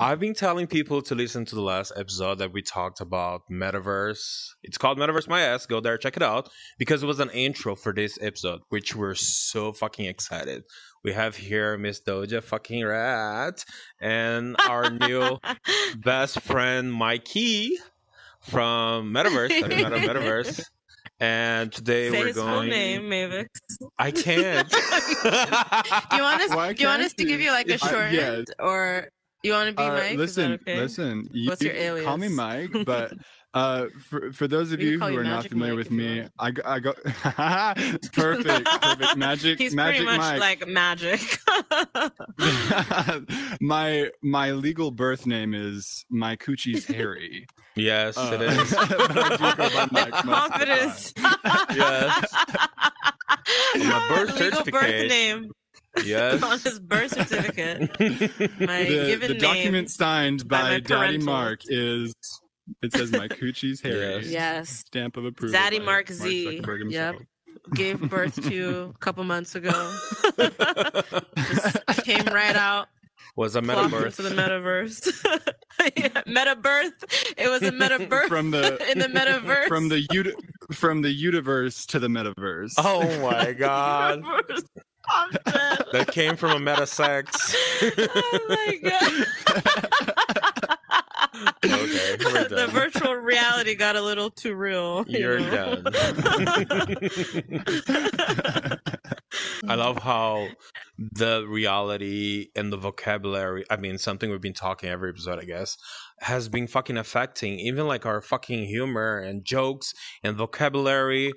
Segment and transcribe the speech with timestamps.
[0.00, 4.48] I've been telling people to listen to the last episode that we talked about metaverse.
[4.62, 5.66] It's called Metaverse My Ass.
[5.66, 9.14] Go there, check it out because it was an intro for this episode, which we're
[9.14, 10.64] so fucking excited.
[11.04, 13.62] We have here Miss Doja fucking Rat
[14.00, 15.38] and our new
[15.98, 17.76] best friend Mikey
[18.40, 19.62] from Metaverse.
[19.62, 20.64] I met on Metaverse.
[21.22, 22.32] And today Say we're going.
[22.32, 23.46] his full name, Mavix.
[23.98, 24.66] I can't.
[26.10, 26.54] Do you want us?
[26.54, 27.46] Why do you want us to give you?
[27.48, 28.46] you like a If I- short, yes.
[28.58, 29.08] or
[29.42, 30.16] you want to be Uh, Mike?
[30.16, 30.76] Listen, okay?
[30.78, 31.28] listen.
[31.32, 32.28] You, What's your you Call me?
[32.28, 33.12] Mike, but
[33.52, 36.24] uh, for for those of We can you who are not familiar Mike with me.
[36.38, 36.92] I go, I go
[38.12, 40.40] perfect, perfect magic, He's magic pretty much Mike.
[40.40, 41.20] like magic.
[43.60, 47.46] my my legal birth name is my coochie's Harry.
[47.76, 48.70] yes, Uh, it is.
[48.70, 51.12] but I do go by Mike most of the Confidence.
[51.74, 52.26] Yes.
[53.76, 55.50] My birth Legal birth name
[56.04, 56.42] Yes.
[56.44, 57.80] on his birth certificate.
[58.60, 59.38] My the, given the name.
[59.38, 61.18] document signed by by, Daddy.
[61.18, 62.14] Mark is
[62.82, 63.98] it says my coochie's Harry.
[64.22, 64.26] Yes.
[64.26, 64.68] Yes.
[64.70, 65.52] Stamp of approval.
[65.52, 66.60] Daddy by Mark Z.
[66.62, 67.16] Zuckerberg Yep.
[67.74, 69.70] Gave birth to a couple months ago.
[71.36, 72.88] Just came right out.
[73.36, 74.04] was a Plopped metaverse.
[74.18, 75.56] into the metaverse.
[75.96, 77.34] yeah, meta birth.
[77.36, 79.68] It was a meta birth From the in the metaverse.
[79.68, 82.72] from the ut- from the universe to the metaverse.
[82.78, 84.22] Oh my god.
[85.08, 85.38] Universe.
[85.46, 85.84] I'm dead.
[85.92, 87.54] That came from a meta sex.
[87.82, 89.26] oh my god.
[91.64, 95.04] Okay, the virtual reality got a little too real.
[95.08, 95.76] you You're know?
[95.76, 96.16] done.
[99.68, 100.48] I love how
[100.98, 105.76] the reality and the vocabulary, I mean, something we've been talking every episode, I guess,
[106.20, 111.32] has been fucking affecting even like our fucking humor and jokes and vocabulary.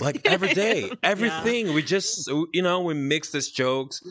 [0.00, 1.74] Like every day, everything.
[1.74, 4.02] We just, you know, we mix these jokes.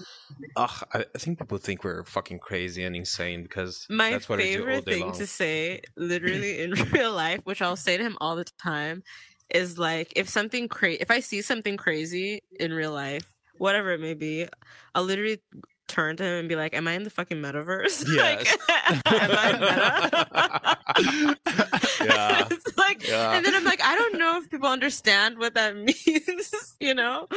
[0.55, 4.43] Ugh, I, think people think we're fucking crazy and insane because My that's what I
[4.43, 5.13] do all favorite thing long.
[5.13, 9.03] to say, literally in real life, which I'll say to him all the time,
[9.49, 13.25] is like if something crazy, if I see something crazy in real life,
[13.57, 14.47] whatever it may be,
[14.95, 15.39] I'll literally
[15.93, 18.05] turn to him and be like, "Am I in the fucking metaverse?
[18.17, 18.47] like,
[19.05, 21.37] am I meta?"
[22.03, 22.47] Yeah.
[22.51, 23.31] it's like, Yeah.
[23.33, 27.27] and then I'm like, I don't know if people understand what that means, you know,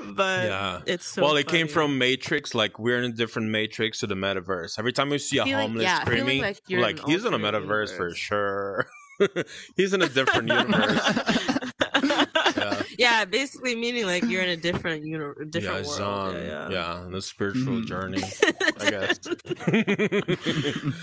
[0.00, 0.80] but Yeah.
[0.86, 1.22] it's so.
[1.22, 2.54] well, it came from Matrix.
[2.54, 4.78] Like we're in a different Matrix to the metaverse.
[4.78, 7.38] Every time we see a Feeling- homeless yeah, screaming, like like in he's in a
[7.38, 8.86] metaverse for sure.
[9.76, 11.00] he's in a different universe.
[12.98, 13.18] Yeah.
[13.20, 16.00] yeah, basically meaning like you're in a different uni- different yeah, world.
[16.00, 16.34] on.
[16.34, 16.92] yeah, Yeah, yeah.
[16.94, 17.86] on a spiritual Mhm.
[17.86, 18.22] journey,
[18.80, 19.20] I guess.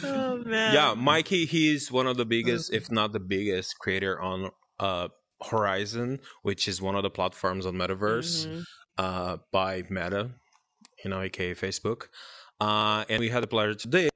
[0.04, 0.74] oh man.
[0.74, 4.50] yeah, Mikey, he's one of the biggest, if not the biggest, creator on
[4.80, 5.08] uh
[5.44, 8.48] Horizon, which is one of the platforms on Metaverse.
[8.48, 8.64] Mhm.
[8.98, 10.30] uh, by Meta,
[11.04, 12.08] you know, aka Facebook.
[12.62, 14.08] Uh, and we had the pleasure today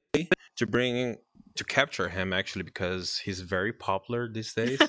[0.57, 1.15] to bring
[1.55, 4.79] to capture him actually because he's very popular these days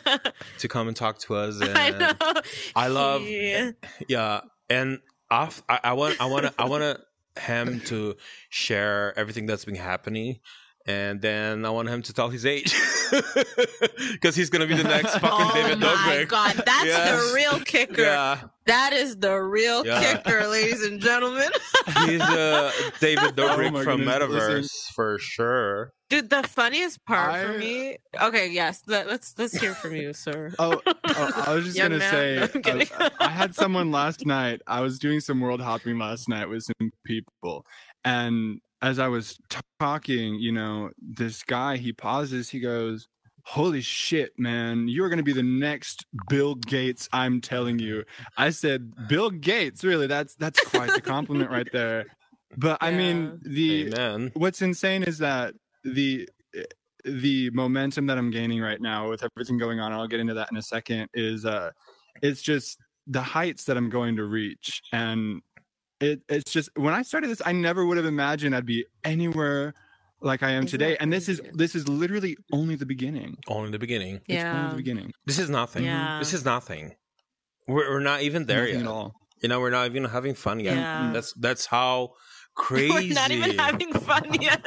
[0.58, 1.60] to come and talk to us.
[1.60, 2.12] And I know.
[2.76, 3.72] I love- He- eh,
[4.08, 7.00] yeah, and I've, I, I want, I want to, I want to
[7.42, 8.16] him to
[8.50, 10.40] share everything that's been happening.
[10.86, 12.74] And then I want him to tell his age
[14.12, 16.28] because he's gonna be the next fucking oh David my Dobrik.
[16.28, 17.28] god, that's Yes.
[17.28, 18.02] the real kicker.
[18.02, 20.00] Yeah, That is the real Yeah.
[20.22, 21.48] kicker, ladies and gentlemen.
[22.06, 24.92] he's uh, David Dobrik my from goodness, Metaverse listen.
[24.94, 25.92] for sure.
[26.10, 27.98] Dude, the funniest part for me.
[28.20, 30.54] Okay, yes, let, let's let's hear from you, sir.
[30.58, 30.94] Oh, oh,
[31.46, 32.10] I was just gonna man.
[32.10, 32.88] say, No, I'm kidding.
[32.98, 34.62] uh, I had someone last night.
[34.66, 37.66] I was doing some world hopping last night with some people,
[38.06, 42.48] and as I was t- talking, you know, this guy he pauses.
[42.48, 43.08] He goes,
[43.44, 44.88] "Holy shit, man!
[44.88, 48.04] You are gonna be the next Bill Gates." I'm telling you.
[48.36, 49.84] I said, "Bill Gates?
[49.84, 50.06] Really?
[50.06, 52.06] That's that's quite the compliment right there."
[52.56, 54.32] But I mean, the Amen.
[54.34, 56.28] what's insane is that the
[57.04, 60.34] the momentum that I'm gaining right now with everything going on, and I'll get into
[60.34, 61.70] that in a second, is uh
[62.22, 64.82] it's just the heights that I'm going to reach.
[64.92, 65.40] And
[66.00, 69.74] it it's just when I started this, I never would have imagined I'd be anywhere
[70.20, 70.96] like I am Isn't today.
[70.98, 73.36] And this is this is literally only the beginning.
[73.48, 74.16] Only the beginning.
[74.26, 74.70] It's only Yeah.
[74.70, 75.12] the beginning.
[75.26, 75.84] This is nothing.
[75.84, 76.18] Yeah.
[76.18, 76.94] This is nothing.
[77.66, 78.82] We're, we're not even there Nothing yet.
[78.84, 79.14] at all.
[79.42, 80.76] You know, we're not even having fun yet.
[80.76, 81.10] Yeah.
[81.12, 82.10] That's that's how
[82.58, 82.92] crazy.
[82.92, 84.64] We're not even having fun yet.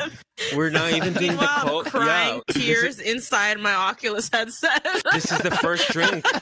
[0.55, 1.85] We're not even doing the code.
[1.85, 4.83] crying yeah, this is- tears inside my Oculus headset.
[5.11, 6.25] This is the first drink.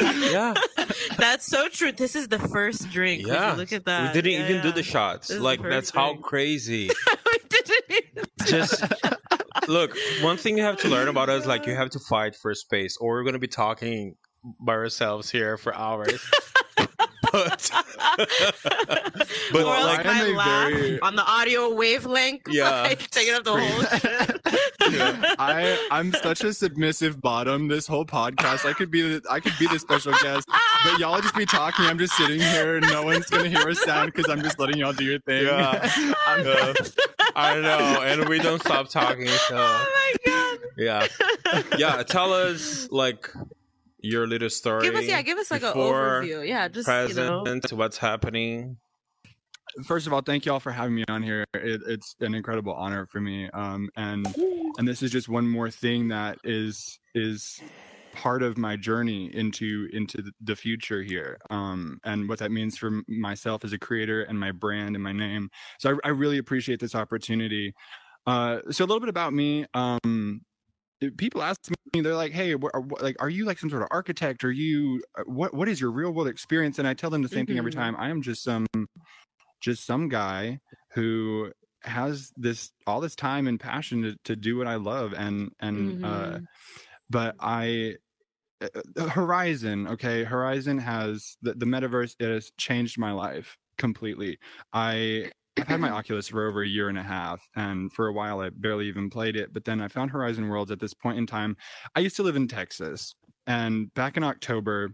[0.00, 0.54] Yeah,
[1.18, 1.92] That's so true.
[1.92, 3.26] This is the first drink.
[3.26, 3.52] Yeah.
[3.54, 4.14] Look at that.
[4.14, 5.28] We didn't Yeah, even do the shots.
[5.28, 6.88] This Like the that's first how crazy.
[7.32, 8.24] we didn't even.
[8.46, 8.82] Just
[9.68, 9.96] look.
[10.22, 12.96] One thing you have to learn about us, like you have to fight for space,
[12.96, 14.16] or we're gonna be talking
[14.60, 16.20] by ourselves here for hours.
[17.32, 17.70] but
[19.52, 22.82] but or like my laugh very- on the audio wavelength, Yeah.
[22.82, 24.40] like taking up the whole shit.
[25.38, 27.68] I I'm such a submissive bottom.
[27.68, 30.48] This whole podcast, I could be the I could be the special guest,
[30.84, 31.84] but y'all just be talking.
[31.86, 34.78] I'm just sitting here, and no one's gonna hear a sound because I'm just letting
[34.78, 35.46] y'all do your thing.
[35.46, 36.14] Yeah.
[36.26, 36.74] I'm-
[37.38, 39.26] I know, and we don't stop talking.
[39.28, 39.86] So oh
[40.24, 40.58] my god!
[40.78, 41.06] yeah,
[41.76, 42.02] yeah.
[42.02, 43.28] Tell us like
[44.06, 44.82] your little story.
[44.82, 46.46] Give us, yeah, give us like an overview.
[46.46, 47.76] Yeah, just Present, you know.
[47.76, 48.78] what's happening.
[49.84, 51.44] First of all, thank y'all for having me on here.
[51.54, 53.50] It, it's an incredible honor for me.
[53.50, 54.26] Um, and
[54.78, 57.60] and this is just one more thing that is is
[58.12, 62.78] part of my journey into into the- the future here um and what that means
[62.78, 66.38] for myself as a creator and my brand and my name so i, I really
[66.38, 67.74] appreciate this opportunity
[68.26, 70.40] uh so a little bit about me um
[71.16, 71.60] people ask
[71.94, 72.72] me they're like hey what,
[73.02, 75.90] like are you like some sort of architect are you uh, what what is your
[75.90, 77.74] real world experience and i tell them the same thing every Mhm.
[77.74, 78.66] time i am just some
[79.60, 80.58] just some guy
[80.92, 81.52] who
[81.82, 86.04] has this all this time and passion to, to do what i love and and
[86.04, 86.46] uh Mhm.
[87.08, 87.96] but I
[88.60, 94.38] uh, uh, Horizon, okay, Horizon has the, the metaverse it has changed my life completely.
[94.72, 98.12] I I've had my Oculus for over a year and a half, and for a
[98.12, 99.52] while I barely even played it.
[99.52, 101.56] But then I found Horizon Worlds at this point in time.
[101.94, 103.14] I used to live in Texas,
[103.46, 104.90] and back in October,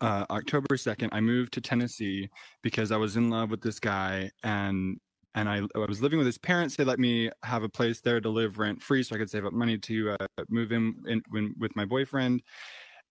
[0.00, 2.28] uh, October second, I moved to Tennessee
[2.62, 4.98] because I was in love with this guy, and
[5.34, 6.76] and I, I was living with his parents.
[6.76, 9.46] They let me have a place there to live rent free, so I could save
[9.46, 12.42] up money to uh, move in, in, in with my boyfriend.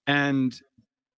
[0.07, 0.53] And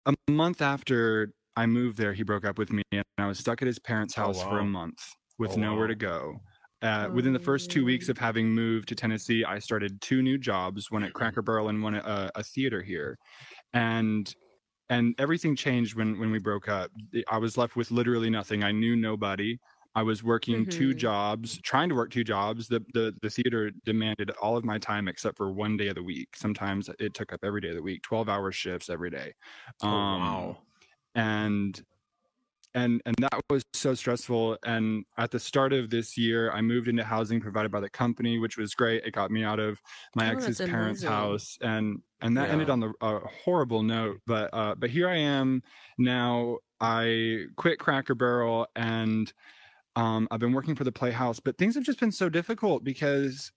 [0.06, 3.60] a month after I moved there, he broke up with me, and I was stuck
[3.60, 5.88] at his parents' Oh, house for a month with Oh, nowhere wow.
[5.88, 6.40] to go.
[6.82, 8.12] Uh, within the first two weeks Oh.
[8.12, 11.82] of having moved to Tennessee, I started two new jobs: one at Cracker Barrel and
[11.82, 13.18] one at uh, a theater here.
[13.72, 14.34] And
[14.90, 16.90] and everything changed when when we broke up.
[17.30, 18.64] I was left with literally nothing.
[18.64, 19.58] I knew nobody.
[19.96, 20.96] I was working two Mhm.
[20.96, 22.68] jobs, trying to work two jobs.
[22.68, 26.02] The, the the theater demanded all of my time except for one day of the
[26.04, 26.36] week.
[26.36, 29.34] Sometimes it took up every day of the week, twelve hour shifts every day.
[29.82, 30.66] Oh, Um, wow.
[31.14, 31.82] and
[32.74, 36.88] and and that was so stressful and at the start of this year i moved
[36.88, 39.04] into housing provided by the company which was great.
[39.04, 39.80] It got me out of
[40.14, 41.08] my Oh, ex's parents amazing.
[41.08, 45.16] house and and that ended on the a horrible note but uh but here i
[45.16, 45.62] am
[45.98, 46.58] now.
[46.82, 49.30] I quit cracker barrel and
[49.96, 53.52] um i've been working for the playhouse but things have just been so difficult because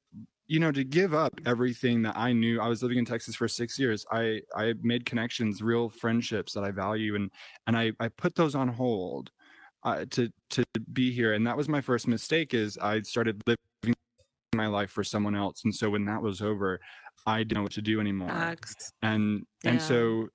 [0.47, 3.47] you know to give up everything that i knew i was living in texas for
[3.47, 7.31] six years i i made connections real friendships that i value and
[7.67, 9.31] and i i put those on hold
[9.83, 10.63] uh, to to
[10.93, 13.95] be here and that was my first mistake is i started living
[14.55, 16.79] my life for someone else and so when that was over
[17.25, 18.75] i didn't know what to do anymore Facts.
[19.01, 20.27] and and so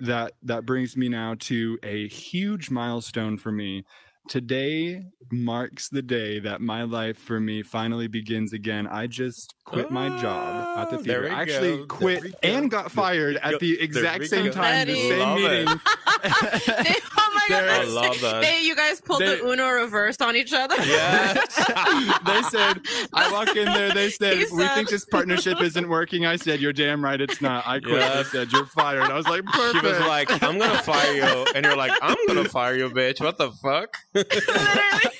[0.00, 3.84] that that brings me now to a huge milestone for me
[4.28, 9.90] today marks the day that my life for me finally begins again i just quit
[9.90, 11.86] my job at the Oh, theater I actually go.
[11.86, 12.28] Quit go.
[12.42, 13.50] and got fired go.
[13.54, 14.52] at the exact same go.
[14.52, 18.42] time the same Love meeting They- oh my god, I love that.
[18.42, 20.76] They, you guys pulled They- the Uno reverse on each other.
[20.78, 21.56] Yes.
[22.26, 22.80] they said
[23.12, 26.36] i walk in there they said He we said- think this partnership isn't working i
[26.36, 28.16] said you're damn right it's not i quit Yeah.
[28.16, 31.46] they said you're fired i was like perfect She was like, "I'm gonna fire you,"
[31.54, 33.96] and you're like, "I'm gonna fire you, bitch." What the fuck?
[34.14, 34.44] Literally.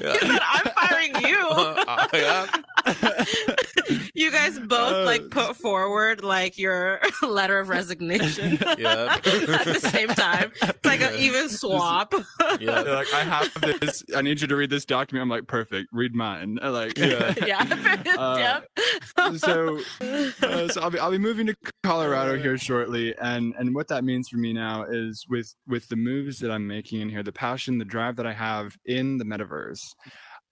[0.00, 0.12] Yeah.
[0.14, 1.38] He said, I'm firing you.
[1.50, 2.46] Uh, yeah.
[4.14, 9.16] you guys both Uh, like put forward like your letter of resignation Yeah.
[9.22, 10.52] at the same time.
[10.62, 12.14] It's like an even swap.
[12.60, 12.80] Yeah.
[12.80, 14.02] Like, I have this.
[14.14, 15.22] I need you to read this document.
[15.22, 15.88] I'm like, perfect.
[15.92, 16.58] Read mine.
[16.72, 17.34] Like, Yeah.
[17.46, 18.02] yeah.
[18.18, 19.36] Uh, yep.
[19.36, 23.88] so, uh, so I'll be I'll be moving to Colorado here shortly, and and what
[23.88, 27.22] that means for me now is with with the moves that I'm making in here,
[27.22, 29.80] the passion, the drive that I have in the metaverse.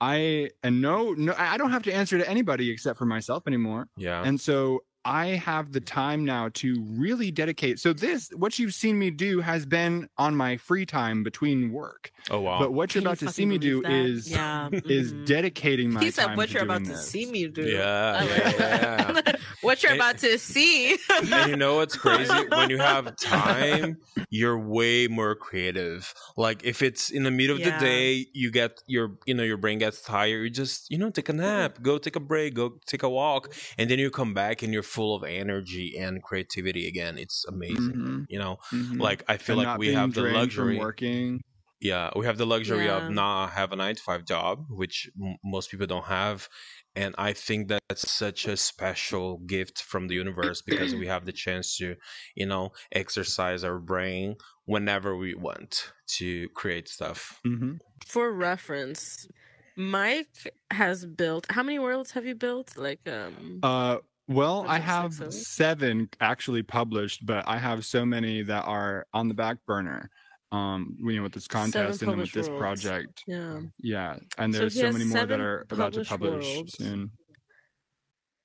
[0.00, 3.88] I and no no I don't have to answer to anybody except for myself anymore.
[3.96, 4.22] Yeah.
[4.22, 7.78] And so I have the time now to really dedicate.
[7.78, 12.10] So this, what you've seen me do, has been on my free time between work.
[12.30, 12.58] Oh wow.
[12.58, 14.10] But what you're Can you about to see me do believe that?
[14.10, 14.68] is yeah.
[14.84, 15.26] is mhm.
[15.26, 18.18] dedicating my He said, time "What to you're about doing to see me do." Yeah,
[18.18, 20.98] I like yeah, what you're And- about to see.
[21.10, 22.32] and you know what's crazy?
[22.50, 23.96] When you have time,
[24.28, 26.12] you're way more creative.
[26.36, 27.78] Like if it's in the middle of Yeah.
[27.78, 30.42] the day, you get your you know your brain gets tired.
[30.44, 33.54] You just you know take a nap, go take a break, go take a walk,
[33.78, 37.18] and then you come back and you're full of energy and creativity again.
[37.18, 37.98] It's amazing.
[37.98, 38.98] Mhm, You know, mhm.
[38.98, 40.76] like I feel And like we have the drained from luxury.
[40.76, 41.40] working.
[41.80, 42.96] Yeah, we have the luxury Yeah.
[42.96, 46.48] of not have a nine to five job, which m- most people don't have,
[46.94, 51.32] and I think that's such a special gift from the universe because we have the
[51.32, 51.96] chance to,
[52.36, 57.40] you know, exercise our brain whenever we want to create stuff.
[57.44, 57.74] hmm
[58.06, 59.28] For reference,
[59.76, 61.46] Mike has built.
[61.50, 62.76] How many worlds have you built?
[62.76, 63.98] Like, um, Uh,
[64.30, 69.06] well, I it six have seven actually published, but I have so many that are
[69.12, 70.10] on the back burner.
[70.52, 72.82] Um, you know, with this contest and then with this worlds.
[72.82, 73.22] project.
[73.28, 73.60] yeah.
[73.78, 76.74] Yeah, and there's he so, many more that are about to publish worlds.
[76.76, 77.12] soon.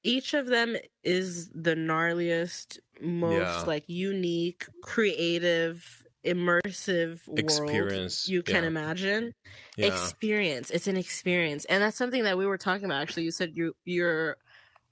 [0.04, 3.64] Each of them is the gnarliest, most Yeah.
[3.66, 8.68] like unique, creative, immersive world Experience, you can yeah.
[8.68, 9.34] imagine.
[9.78, 9.88] Yeah.
[9.88, 13.52] experience it's an experience and that's something that we were talking about actually you said
[13.54, 14.38] you your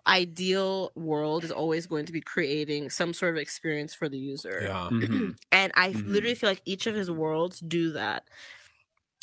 [0.08, 4.60] ideal world is always going to be creating some sort of experience for the user
[4.64, 4.90] yeah.
[4.92, 5.36] Mhm.
[5.52, 6.08] and i Mhm.
[6.10, 8.28] literally feel like each of his worlds do that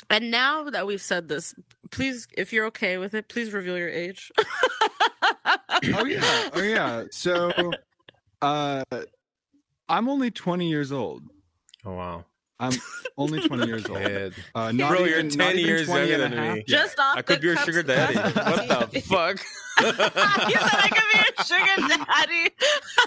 [0.09, 1.55] and now that we've said this
[1.91, 4.33] please if you're okay with it please reveal your age
[5.95, 7.05] oh yeah, oh yeah.
[7.11, 7.73] So,
[8.43, 8.85] uh,
[9.89, 11.23] I'm only 20 years old.
[11.85, 12.25] Oh wow.
[12.59, 12.73] I'm
[13.17, 13.99] only 20 years old.
[13.99, 14.35] Kid.
[14.55, 16.57] Uh, not Bro, even, you're 10 even years younger than me.
[16.59, 16.67] yet.
[16.67, 18.17] just off I could the be your sugar daddy.
[18.17, 19.39] what the fuck?
[20.51, 22.55] you said i could be your sugar daddy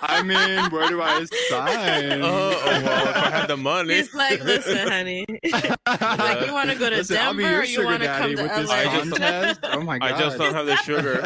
[0.02, 2.22] I mean, where do I sign?
[2.22, 3.96] oh, oh, well, if I had the money.
[3.96, 5.26] he's like listen honey
[5.88, 8.56] like you want to go to Listen, denver or you want to come to with
[8.56, 8.76] this LA?
[8.76, 9.60] I just- contest.
[9.64, 10.12] Oh my god!
[10.12, 11.22] I just don't have the sugar.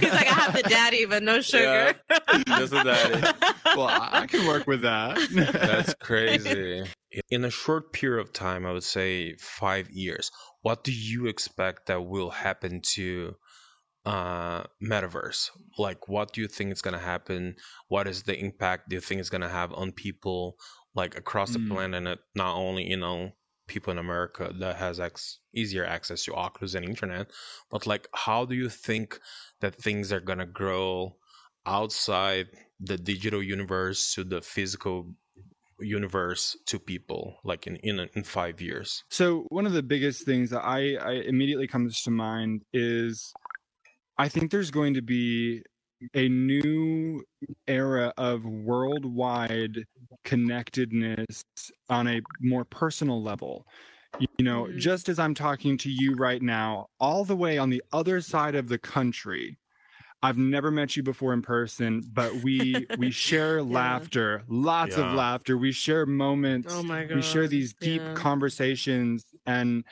[0.00, 1.94] He's like, I have the daddy, but no sugar.
[2.46, 3.38] just a daddy.
[3.76, 5.18] Well, I, I can work with that.
[5.32, 6.84] That's crazy.
[7.30, 10.30] In a short period of time, I would say five years.
[10.62, 13.36] What do you expect that will happen to
[14.04, 15.50] uh metaverse?
[15.78, 17.56] Like, what do you think is gonna happen?
[17.88, 20.58] What is the impact do you think is gonna have on people
[20.94, 21.68] like across the Mm.
[21.68, 22.20] planet?
[22.34, 23.32] Not only you know
[23.68, 27.30] people in America that has ex- easier access to Oculus and internet,
[27.70, 29.20] but like, how do you think
[29.60, 31.16] that things are gonna grow
[31.66, 32.48] outside
[32.80, 35.14] the digital universe to the physical
[35.82, 40.50] universe to people like in in, in five years So one of the biggest things
[40.50, 43.32] that I, I immediately comes to mind is
[44.18, 45.62] I think there's going to be
[46.14, 47.24] a new
[47.66, 49.84] era of worldwide
[50.24, 51.42] connectedness
[51.88, 53.66] on a more personal level.
[54.18, 54.78] You know, Mhm.
[54.78, 58.54] just as I'm talking to you right now, all the way on the other side
[58.54, 59.58] of the country.
[60.22, 65.10] I've never met you before in person, but we we share laughter, lots Yeah.
[65.10, 65.58] of laughter.
[65.58, 67.16] We share moments oh my god.
[67.16, 68.14] we share these deep yeah.
[68.14, 69.84] conversations and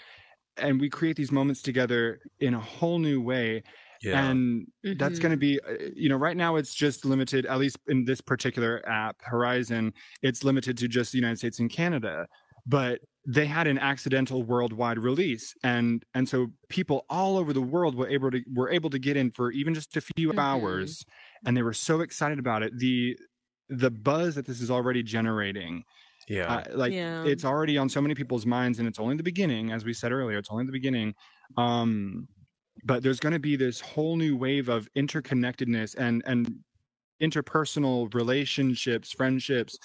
[0.57, 3.63] and we create these moments together in a whole new way
[4.03, 5.23] yeah and that's Mhm.
[5.23, 8.21] going to be uh, you know right now it's just limited at least in this
[8.21, 12.27] particular app horizon it's limited to just the united states and canada
[12.71, 15.55] but they had an accidental worldwide release.
[15.65, 19.17] And and so people all over the world were able to were able to get
[19.17, 20.39] in for even just a few Mhm.
[20.39, 21.05] hours.
[21.47, 22.73] And they were so excited about it.
[22.79, 23.17] The
[23.69, 25.85] the buzz that this is already generating
[26.29, 26.57] yeah.
[26.57, 27.25] uh, like Yeah.
[27.25, 30.13] it's already on so many people's minds and it's only the beginning as we said
[30.13, 31.15] earlier it's only the beginning.
[31.57, 32.29] Um
[32.85, 36.61] but there's going to be this whole new wave of interconnectedness and and
[37.23, 39.79] interpersonal relationships friendships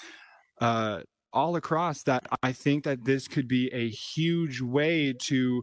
[0.60, 1.02] uh
[1.36, 5.62] all across that i think that this could be a huge way to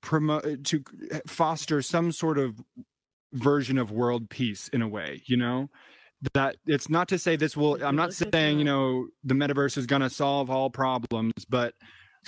[0.00, 2.58] promote uh, to uh, foster some sort of
[3.32, 5.68] version of world peace in a way you know?
[6.32, 9.86] That it's not to say this will i'm not saying you know the metaverse is
[9.86, 11.74] going to solve all problems but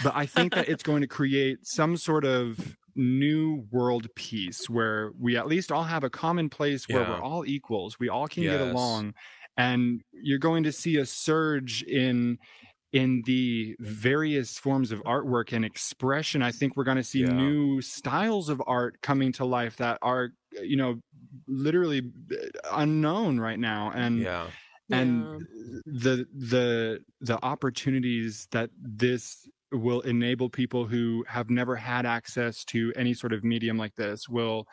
[0.05, 5.13] but i think that it's going to create some sort of new world peace where
[5.19, 7.11] we at least all have a common place where Yeah.
[7.11, 7.97] we're all equals.
[7.99, 9.15] We all can get along
[9.59, 12.39] and you're going to see a surge in
[12.93, 16.41] in the various forms of artwork and expression.
[16.43, 17.33] I think we're going to see Yeah.
[17.33, 20.31] new styles of art coming to life that are
[20.63, 21.01] you know
[21.47, 22.01] literally
[22.33, 22.37] uh,
[22.73, 23.93] unknown right now.
[23.95, 24.47] And yeah.
[24.91, 25.47] and
[25.85, 32.91] the the the opportunities that this will enable people who have never had access to
[32.97, 34.67] any sort of medium like this will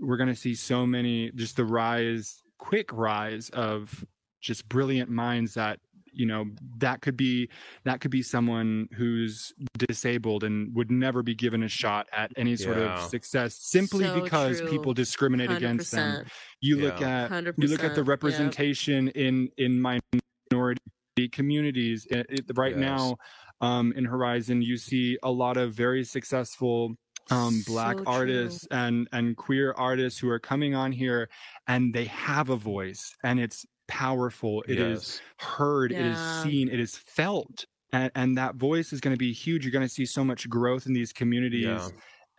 [0.00, 4.04] we're going to see so many just the rise quick rise of
[4.42, 5.78] just brilliant minds that
[6.14, 6.44] you know
[6.76, 7.48] that could be
[7.84, 12.54] that could be someone who's disabled and would never be given a shot at any
[12.54, 13.02] sort Yeah.
[13.04, 14.68] of success simply So because true.
[14.68, 16.28] people discriminate against them 100%.
[16.60, 17.54] you look at 100%.
[17.62, 18.08] you look at the yep.
[18.08, 22.80] representation in in minority communities it, it- right Yes.
[22.80, 23.16] now
[23.62, 26.94] um in horizon you see a lot of very successful
[27.30, 31.28] um black So artists and and queer artists who are coming on here
[31.68, 35.20] and they have a voice and it's powerful It is yes.
[35.36, 39.32] heard it is seen it is felt and, and that voice is going to be
[39.32, 41.88] huge you're going to see so much growth in these communities yeah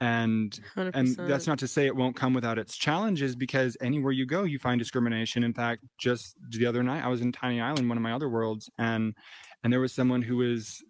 [0.01, 0.91] and 100%.
[0.95, 4.43] and that's not to say it won't come without its challenges because anywhere you go
[4.43, 5.43] you find discrimination.
[5.43, 8.27] In fact just the other night i was in tiny island one of my other
[8.27, 9.13] worlds and
[9.63, 10.83] and there was someone who was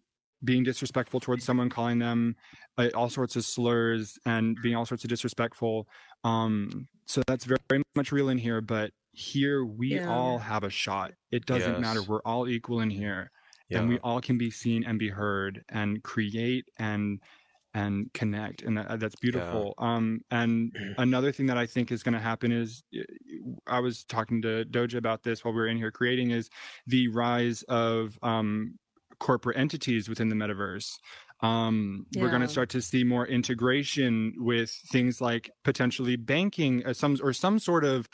[0.44, 2.36] being disrespectful towards someone calling them
[2.78, 5.88] uh, all sorts of slurs and being all sorts of disrespectful
[6.24, 10.10] um so that's very, very much real in here but here we Yeah.
[10.10, 11.14] all have a shot.
[11.32, 12.02] It doesn't matter.
[12.04, 13.32] We're all equal in here.
[13.70, 13.80] Yeah.
[13.80, 17.22] and we all can be seen and be heard and create and
[17.76, 19.74] and connect and that, that's beautiful.
[19.80, 23.02] Um and another thing that i think is going to happen is uh,
[23.66, 26.50] i was talking to doja about this while we were in here creating is
[26.86, 28.78] the rise of um
[29.20, 30.98] corporate entities within the metaverse
[31.44, 36.94] um we're going to start to see more integration with things like potentially banking uh,
[36.94, 38.08] some or some sort of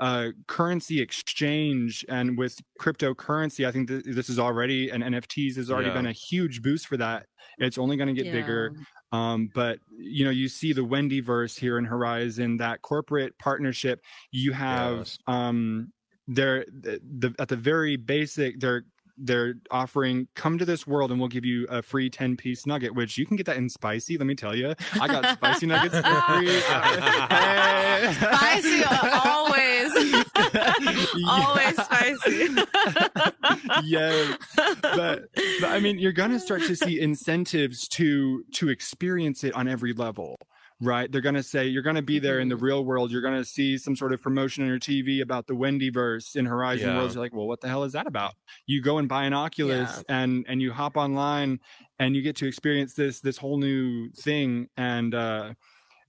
[0.00, 2.04] uh currency exchange.
[2.08, 5.94] And with cryptocurrency i think th- this is already and nfts has already Yeah.
[5.94, 7.26] been a huge boost for that.
[7.58, 8.72] It's only going to get bigger.
[9.12, 14.00] Um, but you know you see the wendy verse here in horizon that corporate partnership.
[14.32, 15.18] You have Yes.
[15.26, 15.92] um
[16.26, 18.84] they're the, the at the very basic they're
[19.16, 22.94] they're offering come to this world and we'll give you a free 10 piece nugget
[22.94, 25.94] which you can get that in spicy let me tell you i got spicy nuggets
[25.94, 26.60] for free.
[28.14, 28.84] Spicy,
[29.24, 30.24] always.
[31.26, 32.48] Always spicy.
[33.84, 34.36] yeah
[34.82, 35.24] but
[35.60, 39.92] but I mean, you're gonna start to see incentives to to experience it on every
[39.92, 40.38] level,
[40.80, 41.10] right?
[41.10, 43.10] They're gonna say you're gonna be there in the real world.
[43.10, 46.46] You're gonna see some sort of promotion on your TV about the Wendy verse in
[46.46, 46.96] Horizon Yeah.
[46.96, 47.14] Worlds.
[47.14, 48.34] You're like, well, what the hell is that about?
[48.66, 51.60] You go and buy an Oculus and and you hop online
[51.98, 55.54] and you get to experience this this whole new thing and uh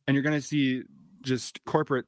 [0.08, 0.84] and you're gonna see
[1.22, 2.06] just corporate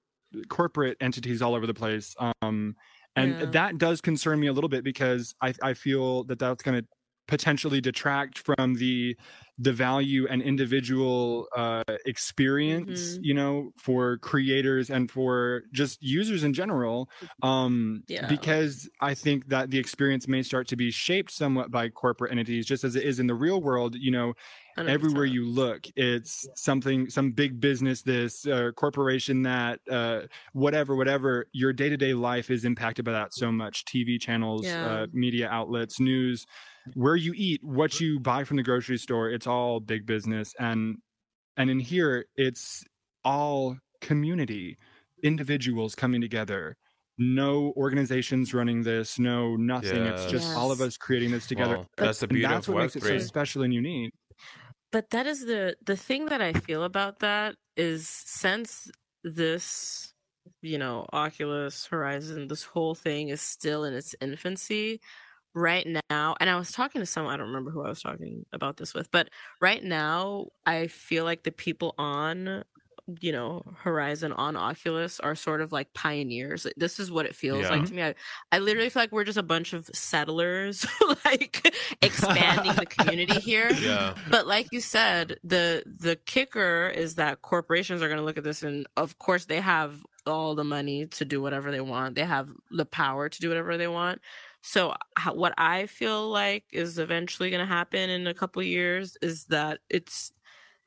[0.50, 2.16] corporate entities all over the place.
[2.42, 2.76] Um
[3.16, 3.46] and Yeah.
[3.48, 6.88] that does concern me a little bit because I, I feel that that's going to
[7.28, 9.18] potentially detract from the
[9.60, 13.26] the value and individual uh, experience Mhm.
[13.26, 17.10] you know for creators and for just users in general
[17.42, 18.28] um Yeah.
[18.28, 22.66] because i think that the experience may start to be shaped somewhat by corporate entities
[22.66, 24.34] just as it is in the real world you know
[24.76, 24.90] 100%.
[24.96, 30.22] everywhere you look it's something some big business this uh, corporation that uh,
[30.54, 34.86] whatever whatever your day-to-day life is impacted by that so much tv channels Yeah.
[34.86, 36.46] uh, media outlets news
[36.96, 40.54] where you eat what you buy from the grocery store it's all big business.
[40.60, 40.98] And
[41.56, 42.84] and in here it's
[43.24, 44.78] all community
[45.24, 46.76] individuals coming together.
[47.18, 50.06] No organizations running this no nothing.
[50.06, 51.78] It's just all of us creating this together.
[51.78, 54.14] Well, that's the and beauty that's of what makes it so special and unique.
[54.92, 58.90] But that is the the thing that i feel about that is since
[59.24, 60.14] this
[60.62, 65.00] you know oculus horizon this whole thing is still in its infancy
[65.58, 68.46] right now and i was talking to someone i don't remember who i was talking
[68.54, 69.28] about this with but
[69.60, 72.64] right now i feel like the people on
[73.22, 77.62] you know horizon on oculus are sort of like pioneers this is what it feels
[77.62, 77.70] Yeah.
[77.70, 78.16] like to me I,
[78.52, 80.86] I literally feel like we're just a bunch of settlers
[81.26, 84.14] like expanding the community here Yeah.
[84.30, 88.44] but like you said the the kicker is that corporations are going to look at
[88.44, 92.26] this and of course they have all the money to do whatever they want they
[92.26, 94.20] have the power to do whatever they want
[94.62, 94.94] so
[95.34, 99.80] what i feel like is eventually going to happen in a couple years is that
[99.90, 100.32] it's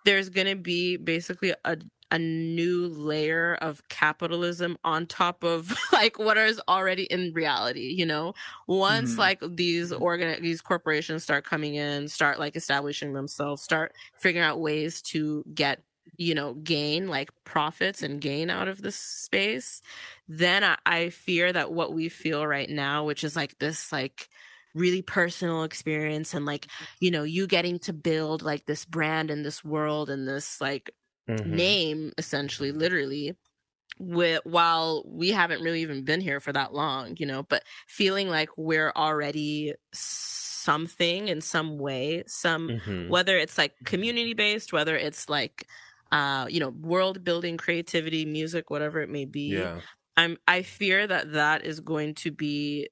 [0.05, 1.79] there's going to be basically a
[2.13, 8.05] a new layer of capitalism on top of like what is already in reality you
[8.05, 8.35] know
[8.67, 9.19] once Mhm.
[9.19, 14.61] like these organ these corporations start coming in start like establishing themselves start figuring out
[14.61, 15.83] ways to get
[16.17, 19.81] you know gain like profits and gain out of this space
[20.29, 24.29] then I, I fear that what we feel right now which is like this like
[24.75, 26.69] really personal experience and like
[27.01, 30.91] you know you getting to build like this brand in this world and this like
[31.29, 31.77] Mhm.
[31.85, 33.37] name essentially literally
[33.99, 38.29] with while we haven't really even been here for that long you know but feeling
[38.29, 43.09] like we're already something in some way some Mhm.
[43.09, 45.67] whether it's like community based whether it's like
[46.13, 49.81] uh you know world building creativity music whatever it may be Yeah.
[50.17, 52.89] i'm i fear that that is going to be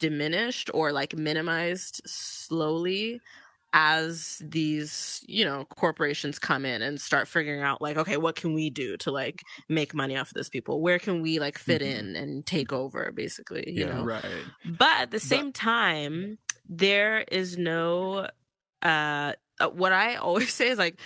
[0.00, 3.20] diminished or like minimized slowly
[3.72, 8.54] as these you know corporations come in and start figuring out like okay what can
[8.54, 11.82] we do to like make money off of this people where can we like fit
[11.82, 11.86] Mhm.
[11.98, 13.94] in and take over basically you Yeah.
[13.94, 18.28] know right but at the same time there is no
[18.82, 21.00] uh uh, what i always say is like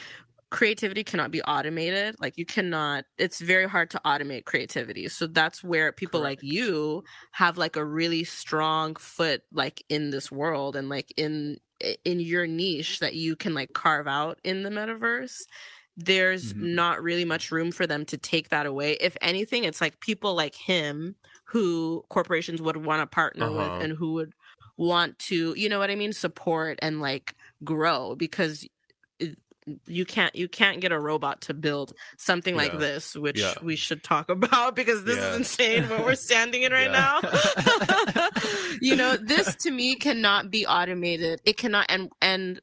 [0.50, 5.62] creativity cannot be automated like you cannot it's very hard to automate creativity so that's
[5.62, 10.88] where people like you have like a really strong foot like in this world and
[10.88, 11.58] like in
[12.04, 15.42] in your niche that you can like carve out in the metaverse
[15.96, 16.60] there's Mhm.
[16.60, 18.92] not really much room for them to take that away.
[19.00, 23.52] If anything, it's like people like him who corporations would want to partner Uh-huh.
[23.52, 24.32] with and who would
[24.76, 27.34] want to, you know what I mean, support and like
[27.64, 28.64] grow because
[29.18, 29.38] it,
[29.86, 32.78] you can't you can't get a robot to build something like Yeah.
[32.78, 33.54] this, which Yeah.
[33.62, 35.30] we should talk about because this Yeah.
[35.30, 37.20] is insane what we're standing in right Yeah.
[37.22, 38.28] now.
[38.80, 41.40] you know, this to me cannot be automated.
[41.44, 42.60] It cannot and and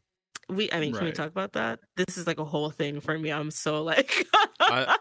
[0.48, 1.80] we I mean, can we talk about that?
[1.98, 3.32] This is like a whole thing for me.
[3.32, 4.28] I'm so like
[4.60, 4.96] I-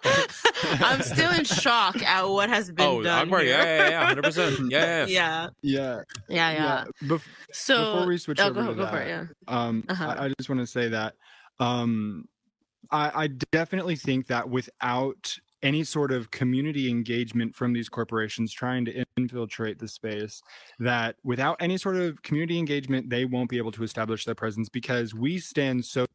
[0.80, 3.24] I'm still in shock at what has been oh, done.
[3.26, 3.50] Akbar, here.
[3.50, 5.06] yeah, yeah, yeah, hundred percent, yeah, yeah.
[5.06, 6.84] yeah, yeah, yeah, yeah.
[7.08, 9.08] Bef- So before we switch oh, over go, to go that, for it.
[9.08, 9.24] Yeah.
[9.48, 10.06] um, Uh-huh.
[10.18, 11.14] I, I just want to say that
[11.60, 12.26] um,
[12.90, 18.84] I, I definitely think that without any sort of community engagement from these corporations trying
[18.84, 20.42] to infiltrate the space,
[20.78, 24.68] that without any sort of community engagement, they won't be able to establish their presence
[24.68, 26.06] because we stand so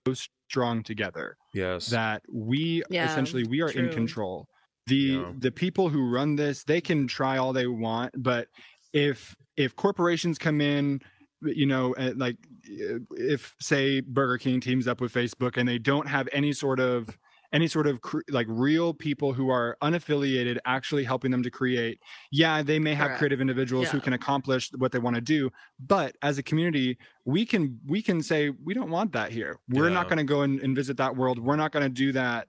[0.48, 1.90] strong together Yes.
[1.90, 4.48] that we Yeah, essentially we are in control
[4.88, 5.34] the Yeah.
[5.38, 8.48] the people who run this they can try all they want but
[8.94, 11.00] if if corporations come in
[11.42, 12.36] you know uh, like
[12.70, 16.80] uh, if say burger king teams up with facebook and they don't have any sort
[16.80, 17.18] of
[17.52, 22.00] any sort of cr- like real people who are unaffiliated actually helping them to create
[22.32, 23.20] yeah they may have Correct.
[23.20, 25.50] creative individuals who can accomplish what they want to do
[25.80, 29.90] but as a community we can we can say we don't want that here we're
[29.90, 32.48] not going to go and, and visit that world we're not going to do that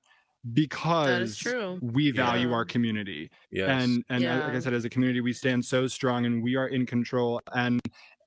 [0.55, 1.79] because true.
[1.83, 2.55] we value Yeah.
[2.55, 3.69] our community yes.
[3.69, 6.57] and and uh, like i said as a community we stand so strong and we
[6.57, 7.81] are in control and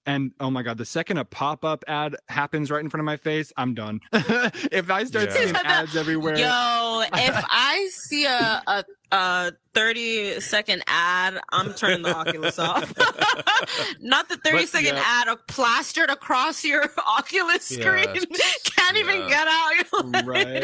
[0.06, 3.18] and oh my god the second a pop-up ad happens right in front of my
[3.18, 5.34] face i'm done if i start Yeah.
[5.34, 8.84] seeing ads everywhere Yo, if I see a, a
[9.14, 12.94] a 30 second ad, I'm turning the Oculus off.
[14.02, 15.04] Not the 30 But, second yeah.
[15.30, 16.84] ad plastered across your
[17.18, 17.82] Oculus Yeah.
[18.06, 18.26] screen.
[18.66, 19.72] Can't even get out.
[19.94, 20.64] You're like- right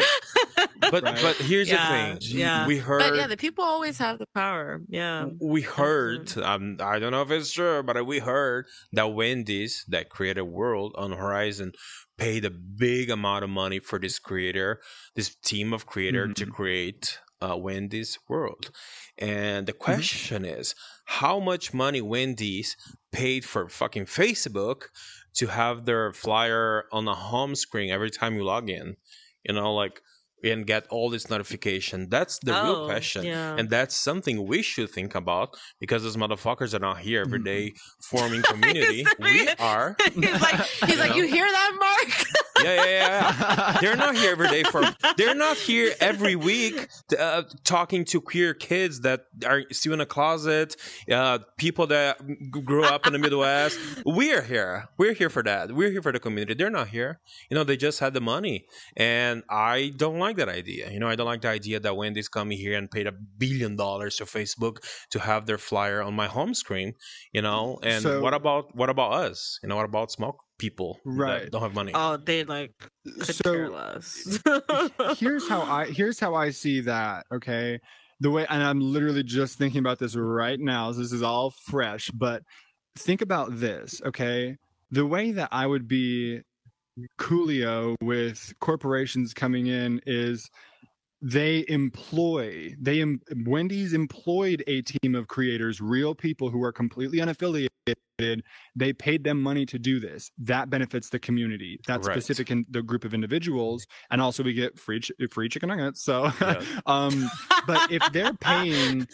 [0.90, 1.18] but Right.
[1.22, 2.38] but here's Yeah, the thing.
[2.38, 2.66] yeah.
[2.66, 4.80] We heard But yeah, the people always have the power.
[4.88, 5.26] Yeah.
[5.40, 10.08] we heard um, i don't know if it's true but we heard that wendy's that
[10.10, 11.72] created world on horizon
[12.18, 14.80] paid a big amount of money for this creator
[15.16, 16.50] this team of creator to Mhm.
[16.52, 18.70] create uh, wendy's world
[19.18, 19.84] and the Mm-hmm.
[19.84, 20.74] question is
[21.06, 22.76] how much money wendy's
[23.12, 24.82] paid for fucking facebook
[25.34, 28.96] to have their flyer on the home screen every time you log in
[29.44, 30.00] you know like
[30.42, 33.56] and get all this notification that's the real Oh, question Yeah.
[33.58, 35.50] and that's something we should think about
[35.80, 37.72] because those motherfuckers are not here every Mhm.
[38.10, 39.04] forming community.
[39.18, 39.96] we are.
[40.14, 41.16] he's like, he's like, know?
[41.16, 42.10] you hear that, Mark?
[42.62, 43.78] Yeah, yeah.
[43.80, 44.82] They're not here every day for.
[45.16, 50.06] They're not here every week uh, talking to queer kids that are still in a
[50.06, 50.76] closet.
[51.10, 52.18] Uh, people that
[52.50, 53.78] grew up in the Midwest.
[54.04, 54.88] We're here.
[54.98, 55.72] We're here for that.
[55.72, 56.54] We're here for the community.
[56.54, 57.20] They're not here.
[57.50, 60.90] You know, they just had the money, and I don't like that idea.
[60.90, 63.76] You know, I don't like the idea that Wendy's coming here and paid a billion
[63.76, 64.78] dollars to Facebook
[65.10, 66.94] to have their flyer on my home screen.
[67.32, 69.58] You know, and So- what about what about us?
[69.62, 71.42] You know, what about small people Right.
[71.44, 71.92] that don't have money?
[71.94, 72.72] Oh, they like
[73.04, 75.18] could care so less.
[75.18, 77.26] here's how I here's how I see that.
[77.32, 77.80] Okay,
[78.20, 80.92] the way, and I'm literally just thinking about this right now.
[80.92, 82.42] So this is all fresh, but
[82.96, 84.00] think about this.
[84.04, 84.58] Okay,
[84.90, 86.42] the way that I would be
[87.18, 90.50] Coolio with corporations coming in is
[91.22, 97.18] they employ they em, Wendy's employed a team of creators, real people who are completely
[97.18, 97.68] unaffiliated.
[98.76, 100.30] They paid them money to do this.
[100.38, 101.80] That benefits the community.
[101.86, 102.14] That Right.
[102.14, 106.02] specific in, the group of individuals, and also we get free ch- free chicken nuggets.
[106.02, 106.62] So, Yeah.
[106.86, 107.28] um,
[107.66, 109.06] but if they're paying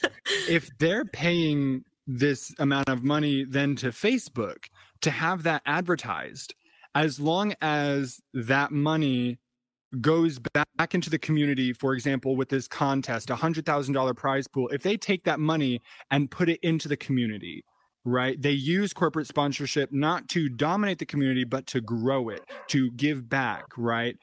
[0.49, 4.67] if they're paying this amount of money then to Facebook
[5.01, 6.55] to have that advertised,
[6.95, 9.39] as long as that money
[10.01, 14.47] goes back into the community, for example, with this contest, a hundred thousand dollar prize
[14.49, 17.65] pool, if they take that money and put it into the community,
[18.05, 18.41] right?
[18.41, 23.29] They use corporate sponsorship not to dominate the community, but to grow it, to give
[23.29, 24.17] back, right?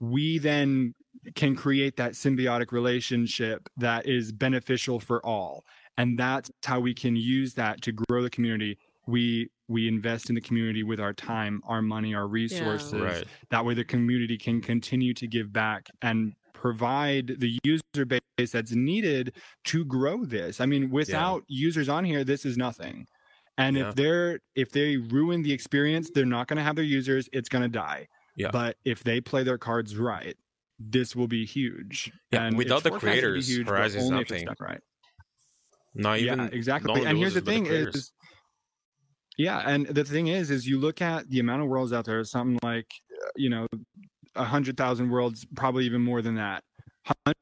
[0.00, 0.94] We then
[1.34, 5.64] can create that symbiotic relationship that is beneficial for all
[5.96, 10.34] and that's how we can use that to grow the community we we invest in
[10.34, 13.24] the community with our time our money our resources Right.
[13.50, 18.72] that way the community can continue to give back and provide the user base that's
[18.72, 23.06] needed to grow this i mean without users on here this is nothing
[23.58, 23.88] and Yeah.
[23.90, 27.48] if they're if they ruin the experience they're not going to have their users it's
[27.48, 28.50] going to die Yeah.
[28.50, 30.36] but if they play their cards right
[30.78, 34.00] this will be huge Yeah, and without the forecasted to be creators, huge, but Horizon
[34.00, 34.46] is if it's nothing.
[34.46, 34.80] done right
[35.94, 37.94] Not even yeah exactly no and here's the thing creators.
[37.94, 38.12] is
[39.38, 42.22] yeah and the thing is is you look at the amount of worlds out there
[42.24, 42.86] something like
[43.22, 43.66] uh, you know
[44.36, 46.62] a hundred thousand worlds probably even more than that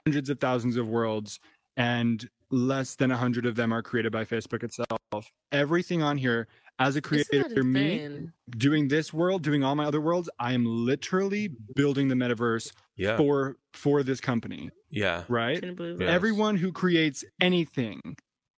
[0.06, 1.38] hundreds of thousands of worlds,
[1.76, 5.30] and less than a hundred of them are created by Facebook itself.
[5.52, 6.48] Everything on here,
[6.80, 8.28] as a creator, that me
[8.58, 13.16] doing this world, doing all my other worlds, I am literally building the metaverse Yeah.
[13.16, 15.22] for for this company, Yeah.
[15.28, 15.60] right?
[15.60, 16.06] Can you believe Yeah.
[16.08, 16.12] that?
[16.12, 18.00] Everyone who creates anything,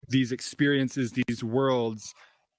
[0.09, 2.15] these experiences, these worlds,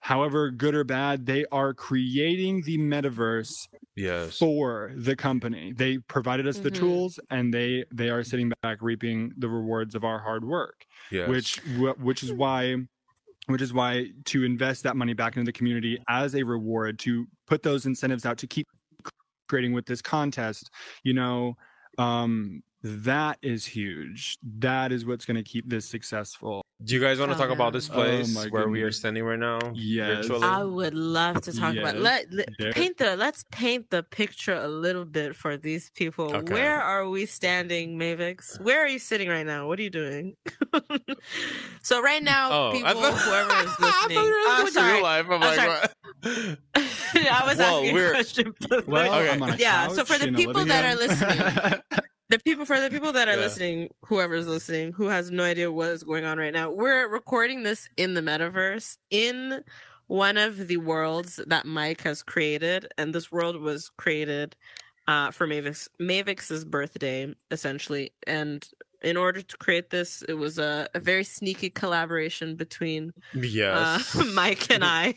[0.06, 4.38] however good or bad, they are creating the metaverse Yes.
[4.38, 5.74] for the company.
[5.74, 6.76] They provided us the Mhm.
[6.76, 10.86] tools, and they they are sitting back reaping the rewards of our hard work.
[11.12, 11.28] Yes.
[11.28, 11.56] Which
[11.98, 12.86] which is why.
[13.48, 17.28] Which is why to invest that money back into the community as a reward, to
[17.46, 18.66] put those incentives out, to keep
[19.48, 20.72] creating with this contest,
[21.04, 21.56] you know,
[22.00, 24.40] um, that is huge.
[24.42, 26.65] That is what's going to keep this successful.
[26.86, 27.78] Do you guys want to Oh, talk about yeah.
[27.78, 29.60] this Oh place my where we are standing right now?
[29.74, 30.28] Yes.
[30.28, 30.44] Virtually?
[30.48, 34.68] I would love to talk about let, let- paint the let's paint the picture a
[34.68, 36.34] little bit for these people.
[36.36, 36.54] Okay.
[36.54, 38.62] Where are we standing, Mavix?
[38.62, 39.68] Where are you sitting right now?
[39.68, 40.36] What are you doing?
[41.82, 44.70] so right now, Oh, people, I thought, whoever is I thought listening, you were oh,
[44.72, 44.94] sorry.
[44.94, 45.26] real life.
[45.26, 45.70] I'm I'm like, sorry.
[45.70, 46.60] what?
[47.32, 48.54] I was Well, asking we're- a question.
[48.70, 49.32] but- Well, Okay.
[49.32, 52.02] I'm on a Yeah, so for the people living that are room.
[52.30, 53.38] The people for the people that are Yeah.
[53.42, 57.64] listening whoever's listening who has no idea what is going on right now we're recording
[57.64, 59.64] this in the metaverse in
[60.08, 64.56] one of the worlds that mike has created and this world was created
[65.08, 68.12] uh, for Mavix Mavix's birthday, essentially.
[68.26, 68.68] And
[69.06, 74.16] in order to create this, it was a, a very sneaky collaboration between yes.
[74.16, 75.14] uh, Mike and I.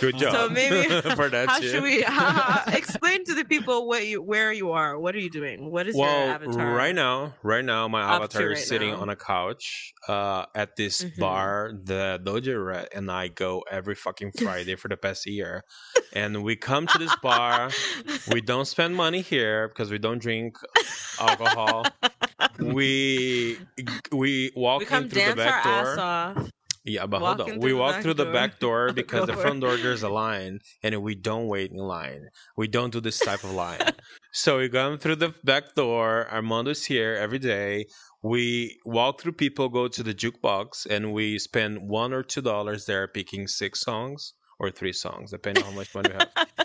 [0.00, 0.32] Good job.
[0.32, 4.70] So maybe how should we how, how- explain to the people what you where you
[4.70, 4.96] are?
[4.98, 5.70] What are you doing?
[5.70, 6.72] What is your well, avatar?
[6.72, 9.00] right now, right now, my avatar to is sitting now?
[9.00, 11.18] on a couch uh, at this Mhm.
[11.18, 15.64] bar, the Doja Rat, and I go every fucking Friday for the past year.
[16.12, 17.70] And we come to this bar.
[18.30, 20.56] We don't spend money here because we don't drink
[21.18, 21.86] alcohol.
[22.58, 23.58] We
[24.10, 26.50] we walk in through the back door.
[26.84, 27.60] Yeah, but hold on.
[27.60, 31.14] We walk through the back door because the front door there's a line, and we
[31.14, 32.28] don't wait in line.
[32.56, 33.78] We don't do this type of line.
[34.32, 36.26] so we come through the back door.
[36.30, 37.86] Armando's here every day.
[38.22, 42.86] We walk through people, go to the jukebox, and we spend one or two dollars
[42.86, 46.48] there picking six songs or three songs, depending on how much money we have.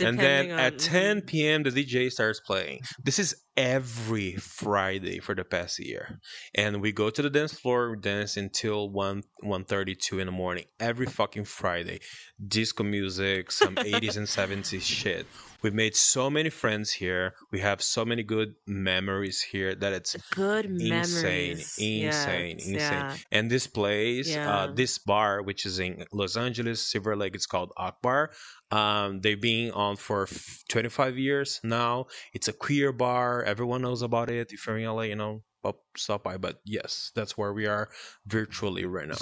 [0.00, 1.62] and then Depending at 10 p.m.
[1.62, 2.80] the DJ starts playing.
[3.02, 6.20] This is every Friday for the past year,
[6.54, 10.64] and we go to the dance floor, we dance until 1 1:32 in the morning
[10.78, 12.00] every fucking Friday.
[12.46, 15.26] Disco music, some 80s and 70s shit.
[15.62, 17.34] We made so many friends here.
[17.50, 21.74] We have so many good memories here that it's good insane, memories.
[21.78, 22.74] insane, Yes, insane.
[22.74, 23.16] yeah.
[23.32, 24.48] And this place, Yeah.
[24.48, 28.30] uh, this bar, which is in Los Angeles, Silver Lake, it's called Akbar.
[28.70, 32.06] Um, they've been on for f- 25 years now.
[32.34, 33.42] It's a queer bar.
[33.42, 34.52] Everyone knows about it.
[34.52, 36.36] If you're in LA, you know, pop, stop by.
[36.36, 37.88] But yes, that's where we are
[38.26, 39.16] virtually right now.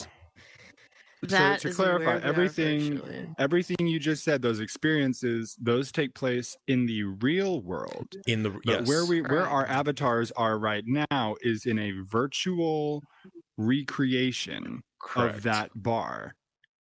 [1.23, 5.91] That so to is where we clarify, everything everything you just said, those experiences, those
[5.91, 8.09] take place in the real world.
[8.27, 11.93] In the But yes, where we where our avatars are right now is in a
[12.03, 13.03] virtual
[13.57, 16.35] recreation correct, of that bar.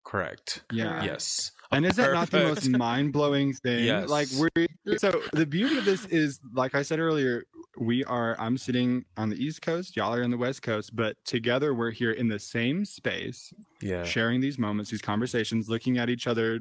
[0.03, 0.63] correct.
[0.71, 0.89] Yeah.
[0.89, 1.05] Correct.
[1.05, 3.85] Yes, And is that not the most mind blowing thing?
[3.85, 4.09] Yes.
[4.09, 7.43] Like we're so the beauty of this is like I said earlier,
[7.77, 11.17] we are I'm sitting on the East Coast, y'all are on the West Coast, but
[11.25, 16.09] together we're here in the same space, yeah, sharing these moments, these conversations, looking at
[16.09, 16.59] each other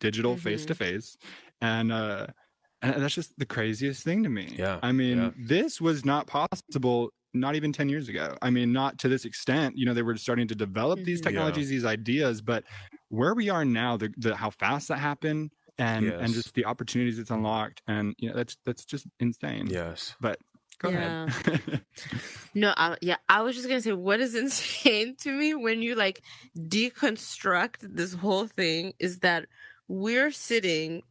[0.00, 1.16] digital face to face.
[1.60, 2.26] And uh
[2.82, 4.54] and that's just the craziest thing to me.
[4.56, 5.30] Yeah, I mean, yeah.
[5.38, 8.36] this was not possible not even 10 years ago.
[8.42, 9.76] I mean, not to this extent.
[9.76, 11.24] You know, they were starting to develop these Mhm.
[11.24, 11.28] Yeah.
[11.30, 12.64] technologies, these ideas, but
[13.08, 17.18] where we are now, the, the how fast that happened and and just the opportunities
[17.18, 19.66] it's unlocked and you know that's that's just insane.
[19.68, 20.14] yes.
[20.20, 20.38] But
[20.78, 21.82] go ahead.
[22.54, 25.94] No, I, yeah, I was just gonna say, what is insane to me when you
[25.94, 26.22] like
[26.56, 29.46] deconstruct this whole thing is that
[29.88, 31.02] we're sitting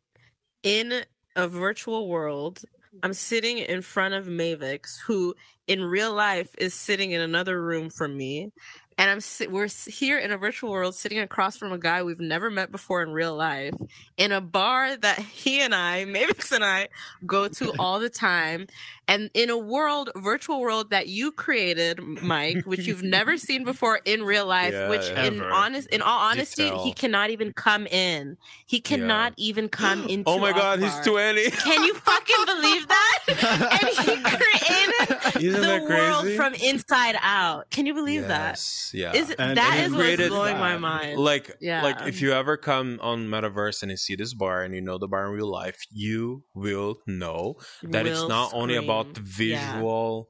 [0.63, 1.03] in
[1.35, 2.61] a virtual world.
[3.03, 5.35] I'm sitting in front of Mavix, who
[5.67, 8.51] in real life is sitting in another room from me,
[8.97, 12.19] and I'm si- we're here in a virtual world, sitting across from a guy we've
[12.19, 13.73] never met before in real life,
[14.17, 16.87] in a bar that he and I, mavis and I,
[17.25, 18.67] go to all the time,
[19.07, 23.99] and in a world, virtual world that you created, Mike, which you've never seen before
[24.05, 28.37] in real life, Yeah, which in honest, in all honesty, he cannot even come in.
[28.65, 30.23] He cannot even come into.
[30.27, 31.51] Oh my God, he's 20.
[31.51, 33.19] Can you fucking believe that?
[33.27, 37.69] and he created Isn't the that world from inside out.
[37.71, 39.11] Can you believe Yes, Yeah.
[39.11, 39.15] that?
[39.17, 41.19] Is And- that and is he what's created blowing my mind?
[41.19, 41.83] like Yeah.
[41.83, 44.97] like if you ever come on metaverse and you see this bar and you know
[44.97, 49.25] the bar in real life you will know that it's Will not only about the
[49.25, 49.49] scream.
[49.51, 49.73] Yeah.
[49.73, 50.29] visual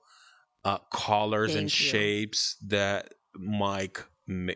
[0.64, 1.70] uh, colors and you.
[1.70, 4.06] shapes that Mike m-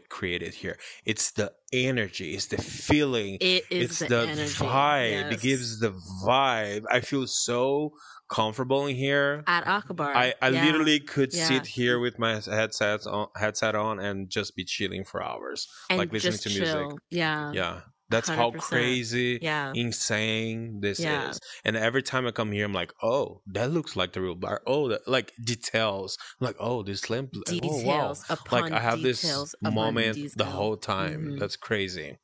[0.09, 0.77] created here.
[1.05, 4.53] It's the energy, it's the feeling, It is it's the, the, energy.
[4.55, 5.31] vibe.
[5.33, 5.91] It gives the
[6.25, 6.85] vibe.
[6.89, 7.93] I feel so
[8.29, 9.43] comfortable in here.
[9.47, 10.15] at Akbar.
[10.15, 10.65] I, I yeah.
[10.65, 11.47] literally could Yeah.
[11.47, 15.67] sit here with my headsets on, headset on and just be chilling for hours.
[15.89, 16.99] and like listening to music.
[17.09, 17.51] Yeah.
[17.53, 18.59] Yeah, that's how 100%.
[18.61, 19.71] crazy, Yeah.
[19.75, 21.29] insane this Yeah.
[21.29, 21.39] is.
[21.65, 24.61] And every time I come here, I'm like, oh, that looks like the real bar.
[24.65, 26.17] Oh, that, like details.
[26.39, 27.31] I'm like, oh, this lamp.
[27.45, 28.13] Details Oh, wow.
[28.29, 31.25] upon Like I have this details upon moment the whole time.
[31.33, 31.39] Mhm.
[31.39, 32.17] That's crazy.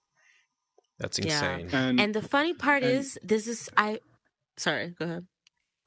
[0.99, 1.25] That's Yeah.
[1.57, 1.69] insane.
[1.73, 3.99] And, And the funny part and- is, this is I.
[4.57, 5.27] Sorry, go ahead.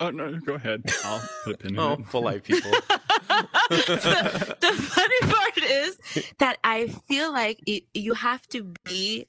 [0.01, 0.83] oh no, go ahead.
[1.05, 2.07] I'll put a pin in Oh, it.
[2.07, 2.71] polite people.
[3.69, 5.99] the, the funny part is
[6.39, 9.27] that I feel like it, you have to be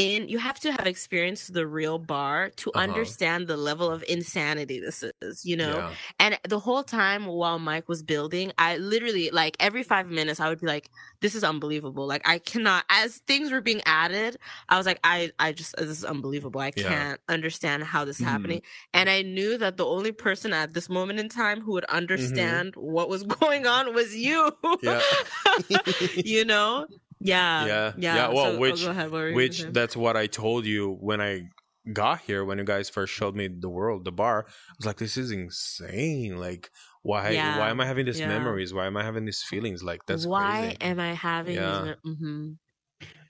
[0.00, 2.82] in, you have to have experienced the real bar to Uh-huh.
[2.84, 5.82] understand the level of insanity this is, you know?
[5.82, 5.96] Yeah.
[6.18, 10.48] And the whole time while Mike was building, I literally like every five minutes I
[10.48, 12.06] would be like, "This is unbelievable!
[12.06, 14.36] Like I cannot." As things were being added,
[14.68, 16.60] I was like, "I, I just this is unbelievable!
[16.60, 16.86] I Yeah.
[16.88, 18.26] can't understand how this is Mhm.
[18.26, 18.62] happening."
[18.94, 22.74] And I knew that the only person at this moment in time who would understand
[22.76, 24.52] what was going on was you.
[24.82, 25.02] Yeah.
[26.24, 26.86] you know?
[27.20, 27.66] Yeah.
[27.66, 27.92] Yeah.
[27.98, 28.14] Yeah.
[28.16, 29.70] Yeah, well, So- oh, which- go ahead, what were you gonna Which say?
[29.70, 31.42] that's what I told you when I
[31.92, 34.46] got here when you guys first showed me the world, the bar.
[34.48, 36.36] I was like, this is insane.
[36.36, 36.70] Like,
[37.02, 37.30] why?
[37.30, 38.28] Yeah, Why am I having these yeah.
[38.28, 38.72] memories?
[38.74, 39.82] Why am I having these feelings?
[39.82, 40.76] Like, that's why crazy.
[40.82, 41.94] am I having Yeah.
[42.04, 42.12] these?
[42.14, 42.50] Mm-hmm.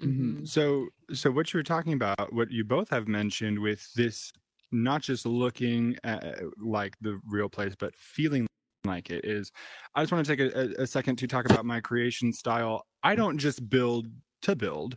[0.03, 0.49] Mhm.
[0.49, 4.33] So, so what you were talking about, what you both have mentioned with this,
[4.73, 8.47] not just looking at, like the real place, but feeling
[8.85, 9.53] like it is.
[9.95, 12.87] I just want to take a, a, second to talk about my creation style.
[13.03, 14.07] I don't just build
[14.43, 14.97] to build.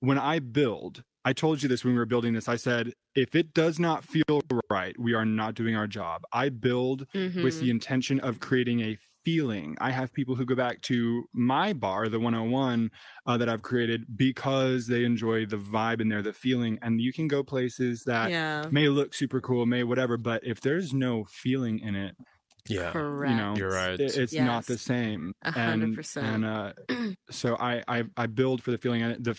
[0.00, 2.48] When I build, I told you this when we were building this.
[2.48, 6.22] I said, if it does not feel right, we are not doing our job.
[6.32, 7.60] I build with Mm-hmm.
[7.60, 9.74] the intention of creating a feeling.
[9.80, 12.90] I have people who go back to my bar, the 101
[13.26, 16.78] uh, that I've created, because they enjoy the vibe in there, the feeling.
[16.82, 18.66] And you can go places that yeah.
[18.70, 22.14] may look super cool, may whatever, but if there's no feeling in it,
[22.68, 22.92] yeah.
[22.92, 23.30] Correct.
[23.30, 23.98] you know, You're right.
[24.00, 25.34] it- it's not the same.
[25.42, 26.26] And hundred percent.
[26.26, 26.72] and uh,
[27.30, 29.38] so I, I I build for the feeling and the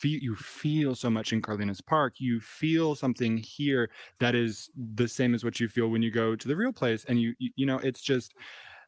[0.00, 2.14] feel you feel so much in Carlinas Park.
[2.18, 6.34] You feel something here that is the same as what you feel when you go
[6.36, 8.32] to the real place, and you you, you know it's just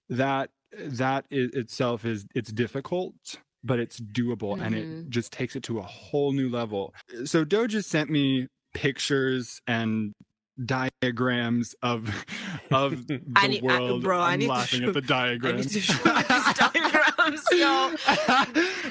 [0.08, 3.14] that that itself is it's difficult.
[3.64, 5.08] But it's doable and it Mhm.
[5.08, 6.94] just takes it to a whole new level.
[7.24, 10.12] So Doja sent me pictures and
[10.64, 12.08] diagrams of
[12.70, 14.02] of the I need- I- world.
[14.02, 15.66] bro, I I'm need to laughing show- at the I need diagrams.
[15.66, 15.86] to these
[16.58, 17.96] diagrams, oh yo.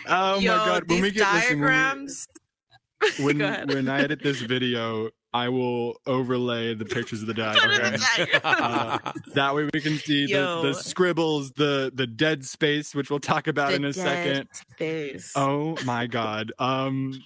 [0.08, 0.89] oh Yo, my god!
[0.89, 2.28] When we get listen, when we- diagrams.
[3.19, 7.69] when when I edit this video, I will overlay the pictures of the Put in
[7.69, 8.02] diagrams.
[8.17, 8.41] the diagrams.
[8.45, 13.19] Uh, that way we can see the, the scribbles, the the dead space, which we'll
[13.19, 14.48] talk about The in a dead second.
[14.71, 15.34] Space.
[15.36, 16.54] Oh my god.
[16.58, 17.21] Um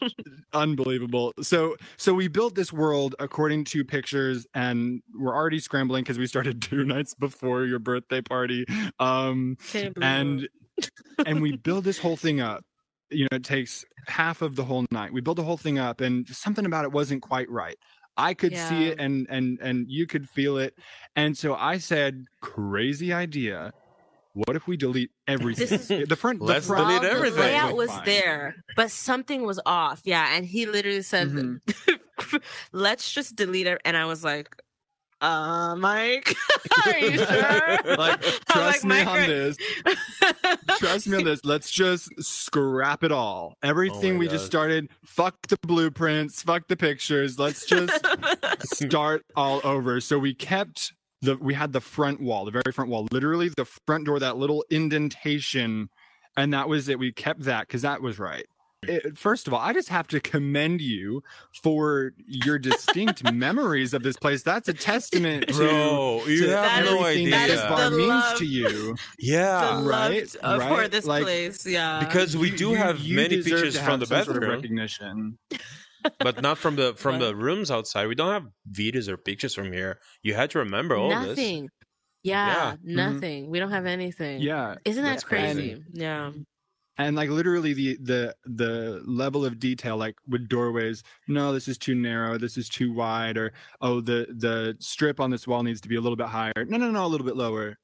[0.54, 1.34] unbelievable.
[1.42, 6.26] So so we built this world according to pictures and we're already scrambling because we
[6.26, 8.66] started two nights before your birthday party.
[9.00, 10.50] Um Can you believe and
[11.28, 12.64] and we build this whole thing up
[13.12, 16.00] you know it takes half of the whole night we build the whole thing up
[16.00, 17.76] and something about it wasn't quite right
[18.20, 20.74] i could see it and and and you could feel it
[21.16, 23.72] and so i said crazy idea
[24.34, 27.36] what if we delete everything is- the front Let's the front, delete everything.
[27.40, 28.06] The layout was fine.
[28.06, 30.02] there, but something was off.
[30.06, 32.38] Yeah, and he literally said, Mm-hmm.
[32.72, 34.56] "Let's just delete it." And I was like,
[35.22, 36.36] "Uh, Mike,
[36.86, 39.58] are you sure?" like I was trust me "Mike, on this
[40.78, 45.36] trust me on this let's just scrap it all everything my we just started fuck
[45.48, 48.06] the blueprints fuck the pictures let's just
[48.64, 50.02] start all over.
[50.02, 53.66] So we kept the we had the front wall, the very front wall, literally the
[53.88, 55.90] front door, that little indentation,
[56.38, 57.00] and that was it.
[57.00, 58.46] We kept that because that was right.
[58.84, 61.22] It- first of all, I just have to commend you
[61.64, 64.42] for your distinct memories of this place.
[64.44, 67.70] That's a testament to, Bro, you to have no is- everything that that is this
[67.70, 68.96] bar the means love- to you.
[69.20, 69.82] yeah.
[69.82, 71.66] the right, love of- for this like- place.
[71.66, 74.50] Yeah, because we You- do you- have you many pictures from the some sort of
[74.50, 75.38] recognition.
[76.20, 78.08] but not from the from the rooms outside.
[78.08, 80.00] We don't have videos or pictures from here.
[80.24, 81.28] You had to remember all this.
[81.28, 81.70] nothing.
[82.24, 82.78] Yeah, Mhm.
[82.84, 83.50] nothing.
[83.50, 84.40] We don't have anything.
[84.42, 85.54] Yeah, isn't that crazy.
[85.76, 85.84] crazy?
[85.92, 86.32] Yeah,
[87.00, 91.78] and like literally the the the level of detail like with doorways no this is
[91.78, 95.82] too narrow this is too wide or oh the the strip on this wall needs
[95.82, 97.78] to be a little bit higher no no no a little bit lower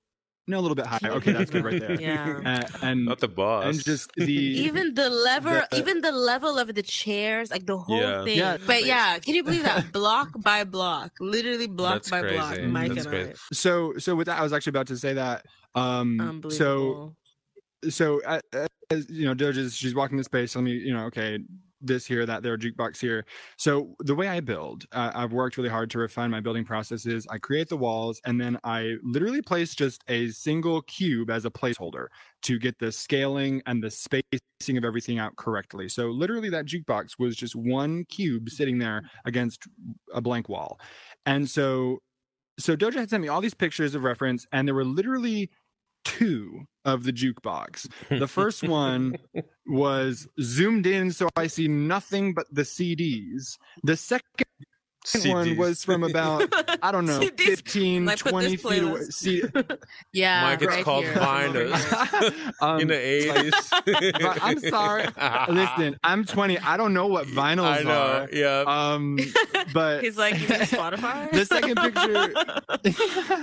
[0.48, 1.10] no, a little bit higher.
[1.14, 2.00] Okay, that's good right there.
[2.00, 2.40] Yeah.
[2.46, 3.66] Uh, and Not the boss.
[3.66, 7.80] and just the even the level the- even the level of the chairs like the
[7.80, 8.24] whole Yeah.
[8.24, 8.58] thing Yeah.
[8.64, 12.94] but yeah can you believe that block by block literally block That's by block mike
[12.94, 13.32] That's and crazy.
[13.32, 15.46] i so so with that, I was actually about to say that.
[15.74, 17.16] Um, so unbelievable
[17.90, 21.06] so uh, uh, as you know Doja's she's walking the space let me you know
[21.06, 21.40] okay
[21.82, 23.26] this here that there jukebox here.
[23.58, 27.28] So the way i build uh, i've worked really hard to refine my building processes.
[27.30, 31.52] I create the walls and then i literally place just a single cube as a
[31.52, 32.08] placeholder
[32.44, 35.90] to get the scaling and the spacing of everything out correctly.
[35.90, 39.68] So literally that jukebox was just one cube sitting there against
[40.14, 40.80] a blank wall.
[41.26, 42.00] And so
[42.58, 45.50] so doja had sent me all these pictures of reference and there were literally
[46.06, 47.90] two of the jukebox.
[48.10, 49.18] The first one
[49.68, 53.58] was zoomed in so I see nothing but the CDs.
[53.84, 54.48] The second
[55.26, 56.48] one was from about
[56.82, 59.02] I don't know See, these- 15 like, 20 feet away.
[59.10, 59.44] See,
[60.14, 61.14] yeah Mike, it's right called here.
[61.16, 62.10] Find Over Us.
[62.12, 62.52] here.
[62.62, 63.54] um, in the eighties.
[64.22, 65.06] but I'm sorry.
[65.50, 66.60] listen, I'm 20.
[66.60, 68.02] I don't know what vinyls I know.
[68.02, 68.30] are.
[68.32, 68.64] Yeah.
[68.68, 69.18] Um,
[69.74, 73.36] but he's like you spotify the second picture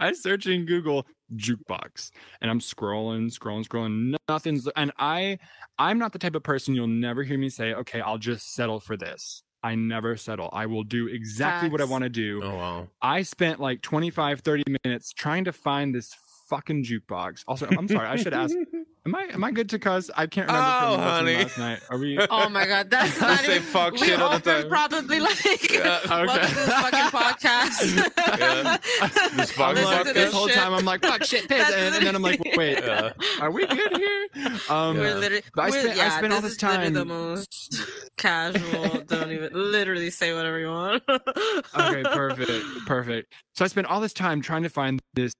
[0.00, 1.06] I search in Google
[1.36, 4.14] jukebox and I'm scrolling, scrolling, scrolling.
[4.28, 5.38] Nothing's and I
[5.78, 8.80] I'm not the type of person you'll never hear me say, okay, I'll just settle
[8.80, 9.42] for this.
[9.62, 10.48] I never settle.
[10.52, 12.40] I will do exactly what I want to do.
[12.42, 12.88] oh wow.
[13.02, 16.14] I spent like 25, 30 minutes trying to find this
[16.48, 17.44] fucking jukebox.
[17.46, 18.56] Also, I'm sorry, I should ask.
[19.06, 20.10] Am I am I good to cuss?
[20.16, 21.36] I can't remember Oh, from honey.
[21.36, 21.80] last night.
[21.88, 24.60] Are we oh my god that's I not say even fuck we shit all the
[24.60, 24.68] time.
[24.68, 26.00] probably like Yeah.
[26.08, 28.76] welcome to this fucking podcast Yeah.
[29.36, 31.72] This fucking I'm Listen like, to this this whole time I'm like, fuck shit, piss.
[31.72, 33.12] And, and then I'm like, wait, Yeah.
[33.40, 34.28] are we good here?
[34.68, 37.04] Um, We're literally, But I we're- spent- I spent all this this is time- the
[37.04, 37.82] most
[38.18, 39.00] casual.
[39.06, 41.02] Don't even literally say whatever you want.
[41.08, 43.32] okay, perfect, perfect.
[43.54, 45.32] So I spent all this time trying to find this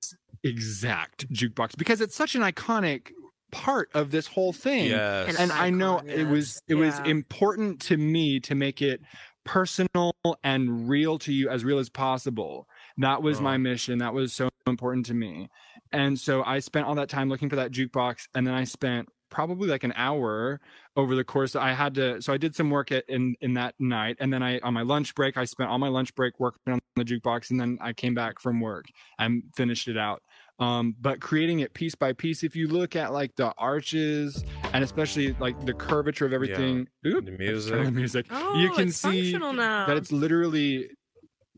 [0.44, 3.10] exact jukebox because it's such an iconic
[3.50, 4.86] part of this whole thing.
[4.86, 5.36] Yes.
[5.38, 6.62] and I know icon, it was yes.
[6.68, 9.00] it was important to me to make it
[9.44, 10.12] personal
[10.44, 12.68] and real to you as real as possible.
[12.98, 13.58] That was my Oh.
[13.58, 13.98] mission.
[13.98, 15.48] That was so important to me.
[15.92, 19.08] And so I spent all that time looking for that jukebox and then I spent
[19.30, 20.60] probably like an hour
[20.96, 23.74] over the course I had to so I did some work at, in in that
[23.78, 26.72] night and then I on my lunch break I spent all my lunch break working
[26.72, 28.86] on the jukebox and then I came back from work
[29.18, 30.22] and finished it out
[30.60, 34.82] um, but creating it piece by piece if you look at like the arches and
[34.82, 38.26] especially like the curvature of everything Oop, The I just turned on music.
[38.28, 39.86] the music oh, you can see now.
[39.86, 40.88] that it's literally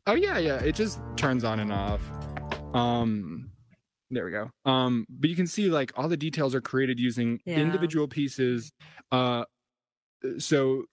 [0.07, 2.03] oh yeah yeah it just turns on and off
[2.75, 3.51] um
[4.11, 7.41] there we go um but you can see like all the details are created using
[7.45, 7.59] Yeah.
[7.59, 8.73] individual pieces
[9.13, 9.45] uh
[10.39, 10.85] so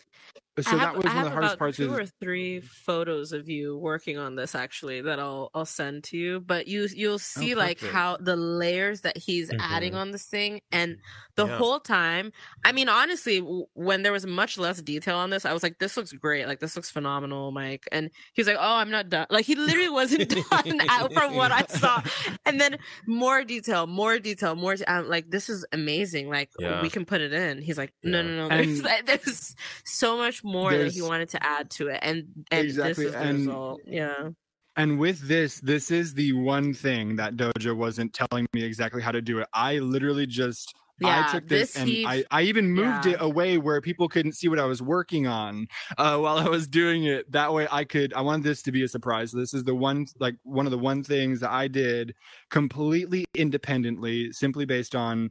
[0.59, 3.31] so have, that was one of the hardest about parts two is or three photos
[3.31, 6.39] of you working on this actually that I'll I'll send to you.
[6.39, 7.93] But you you'll see like Oh, perfect.
[7.93, 9.97] how the layers that he's adding Mhm.
[9.97, 10.97] on this thing, and
[11.35, 11.57] the Yeah.
[11.59, 12.31] whole time.
[12.65, 13.37] I mean, honestly,
[13.75, 16.47] when there was much less detail on this, I was like, "This looks great!
[16.47, 19.53] Like this looks phenomenal, Mike." And he was like, "Oh, I'm not done." Like he
[19.53, 22.01] literally wasn't done out from what I saw.
[22.47, 24.75] And then more detail, more detail, more.
[24.75, 26.29] de- I'm like, "This is amazing!
[26.29, 26.81] Like Yeah.
[26.81, 28.27] we can put it in." He's like, "No, Yeah.
[28.27, 28.49] no, no.
[28.55, 29.55] There's, And- there's
[29.85, 33.19] so much more that he wanted to add to it, and and Exactly, this is
[33.19, 33.81] the and- result.
[33.85, 34.29] Yeah,
[34.75, 39.11] And with this, this is the one thing that Doja wasn't telling me exactly how
[39.11, 39.47] to do it.
[39.53, 41.25] I literally just yeah.
[41.27, 43.13] I took this, and I, I even moved yeah.
[43.13, 46.67] it away where people couldn't see what I was working on uh, while I was
[46.67, 47.31] doing it.
[47.31, 49.31] That way I could I wanted this to be a surprise.
[49.31, 52.15] This is the one like one of the one things that I did
[52.49, 55.29] completely independently, simply based on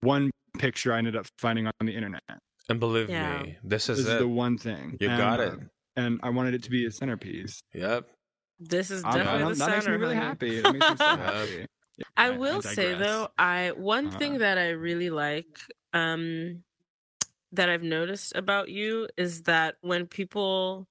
[0.00, 2.22] one picture I ended up finding on the internet.
[2.68, 3.14] And believe Yeah.
[3.14, 4.96] me, this This is is the one thing.
[5.00, 5.58] You And, got uh, it.
[5.96, 7.62] and I wanted it to be a centerpiece.
[7.74, 8.10] Yep.
[8.58, 10.60] this is definitely I'm- the that makes me really happy.
[10.60, 11.66] That makes me so happy.
[11.98, 14.18] Yeah, I will say though, I one Uh-huh.
[14.18, 15.60] thing that I really like
[15.92, 16.64] um
[17.52, 20.88] that I've noticed about you is that when people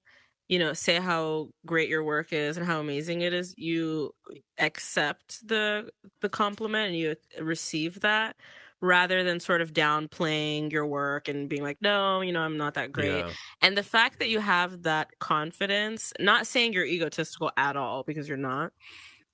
[0.48, 4.14] you know say how great your work is and how amazing it is, you
[4.58, 5.90] accept the
[6.22, 8.36] the compliment and you receive that
[8.84, 12.74] rather than sort of downplaying your work and being like no you know i'm not
[12.74, 13.30] that great Yeah.
[13.62, 18.28] and the fact that you have that confidence, not saying you're egotistical at all because
[18.28, 18.72] you're not.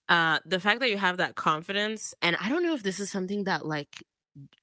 [0.08, 3.10] Uh the fact that you have that confidence and I don't know if this is
[3.10, 4.02] something that like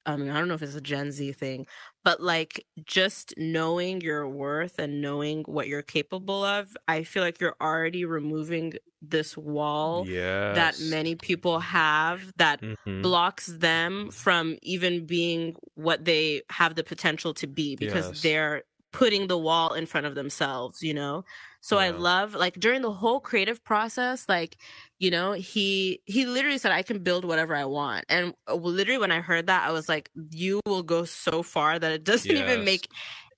[0.05, 1.67] I mean, I don't know if it's a Gen Z thing,
[2.03, 7.39] but like just knowing your worth and knowing what you're capable of, I feel like
[7.41, 10.45] you're already removing this wall Yes.
[10.49, 12.77] that many people have that Mhm.
[13.01, 18.21] blocks them from even being what they have the potential to be because Yes.
[18.21, 18.63] they're
[18.93, 21.23] putting the wall in front of themselves, you know?
[21.61, 24.57] So I love like during the whole creative process, like,
[24.99, 28.05] you know, he he literally said I can build whatever I want.
[28.09, 31.77] And uh, literally when I heard that, I was like, you will go so far
[31.79, 32.87] that it doesn't even make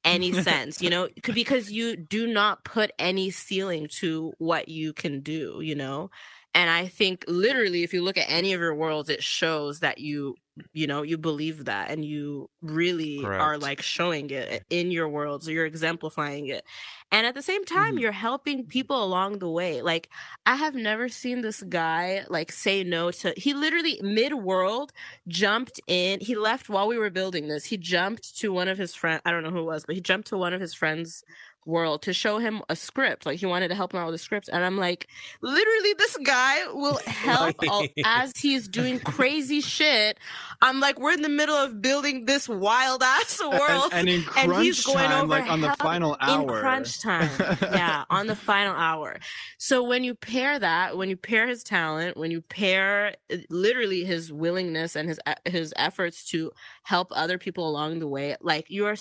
[0.05, 5.21] any sense, you know, because you do not put any ceiling to what you can
[5.21, 6.09] do, you know?
[6.55, 9.99] And I think literally if you look at any of your worlds, it shows that
[9.99, 10.35] you
[10.73, 15.47] you know you believe that and you really are like showing it in your worlds
[15.47, 16.65] or you're exemplifying it.
[17.11, 17.97] And at the same time Mhm.
[17.97, 19.81] you're helping people along the way.
[19.81, 20.09] Like
[20.45, 24.91] i have never seen this guy like say no to he literally mid-world
[25.27, 27.65] jumped in he left while we were building this.
[27.65, 30.01] He jumped to one of his friends i don't know who it was but he
[30.01, 31.23] jumped to one of his friends
[31.65, 33.25] world to show him a script.
[33.25, 35.07] Like he wanted to help him out with a script and i'm like
[35.41, 40.17] literally this guy will help all, as he's doing crazy shit.
[40.61, 44.15] I'm like we're in the middle of building this wild ass world and, and in
[44.37, 46.59] and crunch he's going time, over like on the final in hour.
[46.59, 47.29] crunch time.
[47.61, 49.19] Yeah on the final hour.
[49.57, 54.03] So when you pair that when you pair his talent when you pair uh, literally
[54.03, 56.51] his willingness and his his efforts to
[56.83, 58.95] help other people along the way like you are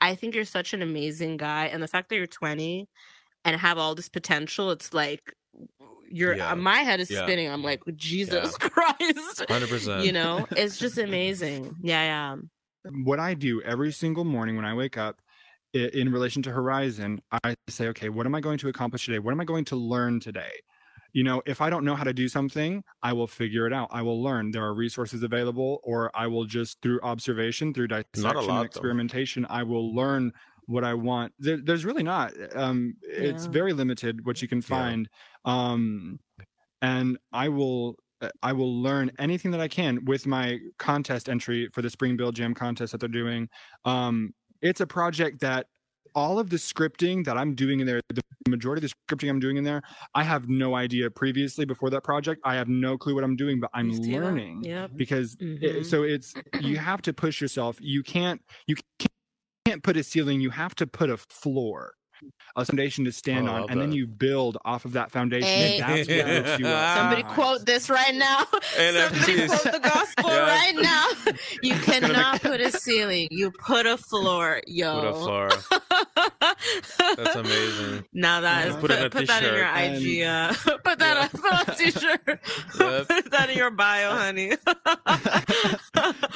[0.00, 1.66] i think you're such an amazing guy.
[1.66, 2.86] And the fact that you're 20
[3.44, 5.34] and have all this potential it's like
[6.10, 6.52] you're Yeah.
[6.52, 7.22] uh, my head is Yeah.
[7.24, 10.04] spinning i'm like jesus christ 100%.
[10.04, 12.36] you know it's just amazing yeah yeah
[13.04, 15.20] what I do every single morning when I wake up
[15.74, 19.18] in relation to Horizon, I say, okay, what am I going to accomplish today?
[19.18, 20.52] What am I going to learn today?
[21.12, 23.88] You know, if I don't know how to do something, I will figure it out.
[23.90, 24.50] I will learn.
[24.50, 28.62] There are resources available, or I will just through observation, through dissection, lot, and though.
[28.62, 30.32] experimentation, I will learn
[30.68, 31.32] what I want.
[31.38, 32.32] There, there's really not.
[32.54, 35.08] Um, It's very limited what you can find.
[35.44, 36.20] Um,
[36.82, 41.68] and I will uh, I will learn anything that I can with my contest entry
[41.72, 43.48] for the Spring Build Jam contest that they're doing.
[43.84, 45.66] Um, it's a project that
[46.14, 49.38] all of the scripting that I'm doing in there, the majority of the scripting I'm
[49.38, 49.82] doing in there,
[50.14, 52.40] I have no idea previously before that project.
[52.44, 54.20] I have no clue what I'm doing, but I'm Used to, yeah.
[54.20, 55.62] learning yep because Mhm.
[55.62, 57.78] it, so it's you have to push yourself.
[57.80, 59.12] You can't you can't,
[59.68, 60.40] can't put a ceiling.
[60.40, 61.92] You have to put a floor.
[62.56, 65.46] A foundation to stand Oh, on, love and then you build off of that foundation.
[65.48, 65.78] Hey.
[65.78, 66.96] and that's what you up.
[66.98, 67.34] Somebody Ah.
[67.34, 68.38] quote this right now.
[68.74, 69.46] Somebody NFTs.
[69.48, 70.46] quote the gospel Yeah.
[70.48, 71.32] right now.
[71.62, 73.28] You cannot put a ceiling.
[73.30, 75.00] You put a floor, yo.
[75.00, 75.48] Put a floor.
[77.16, 78.04] That's amazing.
[78.12, 78.80] Now that is Yeah.
[78.80, 80.02] put, Put it in a put that in your t-shirt.
[80.02, 80.22] IG.
[80.24, 81.22] Uh, put that Yeah.
[81.22, 82.40] on, put on a t-shirt.
[82.80, 83.08] Yep.
[83.08, 84.56] put that in your bio, honey.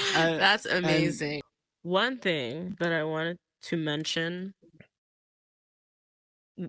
[0.07, 1.43] That's amazing.
[1.83, 4.55] One thing that I wanted to mention,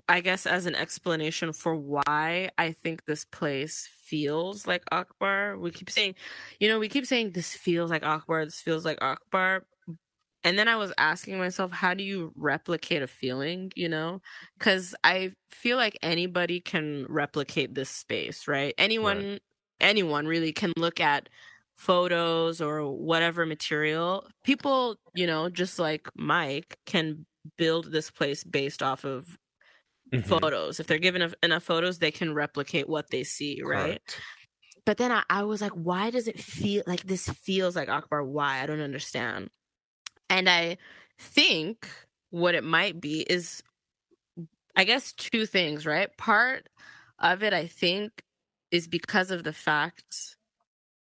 [0.09, 5.57] I guess, as an explanation for why I think this place feels like Akbar.
[5.57, 6.15] We keep saying,
[6.59, 8.45] you know, we keep saying this feels like Akbar.
[8.45, 9.65] This feels like Akbar.
[10.43, 14.21] And then I was asking myself, how do you replicate a feeling, you know?
[14.57, 18.73] Because I feel like anybody can replicate this space, right?
[18.77, 19.39] Anyone,
[19.79, 21.29] anyone really can look at
[21.83, 24.27] photos or whatever material.
[24.43, 27.25] People, you know, just like Mike, can
[27.57, 29.37] build this place based off of
[30.13, 30.23] Mhm.
[30.23, 30.79] photos.
[30.79, 33.99] If they're given enough, enough photos, they can replicate what they see, right?
[34.05, 34.21] Correct.
[34.85, 38.23] But then I, I was like, why does it feel like this feels like Akbar?
[38.23, 38.61] Why?
[38.61, 39.49] I don't understand.
[40.29, 40.77] And I
[41.19, 41.87] think
[42.31, 43.63] what it might be is,
[44.75, 46.15] I guess, two things, right?
[46.17, 46.67] Part
[47.19, 48.23] of it, I think,
[48.71, 50.37] is because of the fact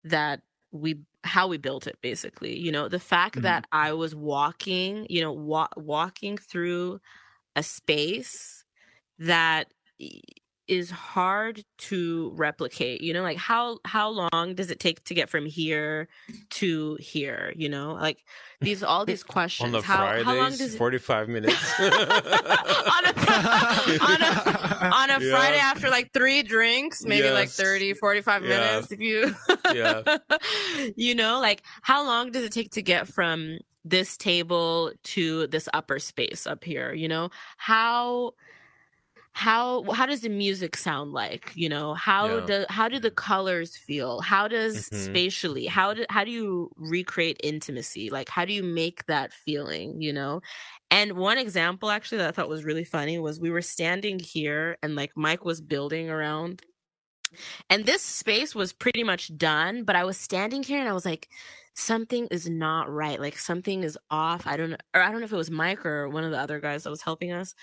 [0.04, 0.42] that
[0.76, 3.44] we how we built it basically you know the fact Mhm.
[3.44, 7.00] that i was walking you know wa- walking through
[7.56, 8.64] a space
[9.20, 9.68] that
[10.68, 15.30] is hard to replicate you know like how how long does it take to get
[15.30, 16.08] from here
[16.50, 18.18] to here you know like
[18.62, 21.80] these all these questions On the how Fridays, how long does it 45 minutes.
[21.80, 21.86] on
[23.06, 23.14] a,
[24.02, 25.32] on a, on a Yeah.
[25.32, 27.58] Friday after like three drinks, maybe like Yes.
[27.58, 28.50] 30, 45 Yeah.
[28.50, 28.92] minutes.
[28.92, 29.36] If you,
[29.74, 30.02] Yeah.
[30.96, 35.70] you know, like how long does it take to get from this table to this
[35.74, 36.94] upper space up here?
[36.94, 38.32] You know, how,
[39.36, 41.52] how how does the music sound like?
[41.56, 42.42] You know how Yeah.
[42.42, 44.22] do how do the colors feel?
[44.22, 45.26] How does Mhm.
[45.26, 48.10] spatially how do how do you recreate intimacy?
[48.10, 50.42] Like how do you make that feeling you know?
[50.92, 54.78] And one example actually that i thought was really funny was we were standing here
[54.82, 56.62] and like mike was building around
[57.70, 61.06] and this space was pretty much done but i was standing here and i was
[61.06, 61.30] like
[61.78, 63.20] something is not right.
[63.20, 64.48] Like something is off.
[64.48, 66.40] I don't know or i don't know if it was mike or one of the
[66.40, 67.54] other guys that was helping us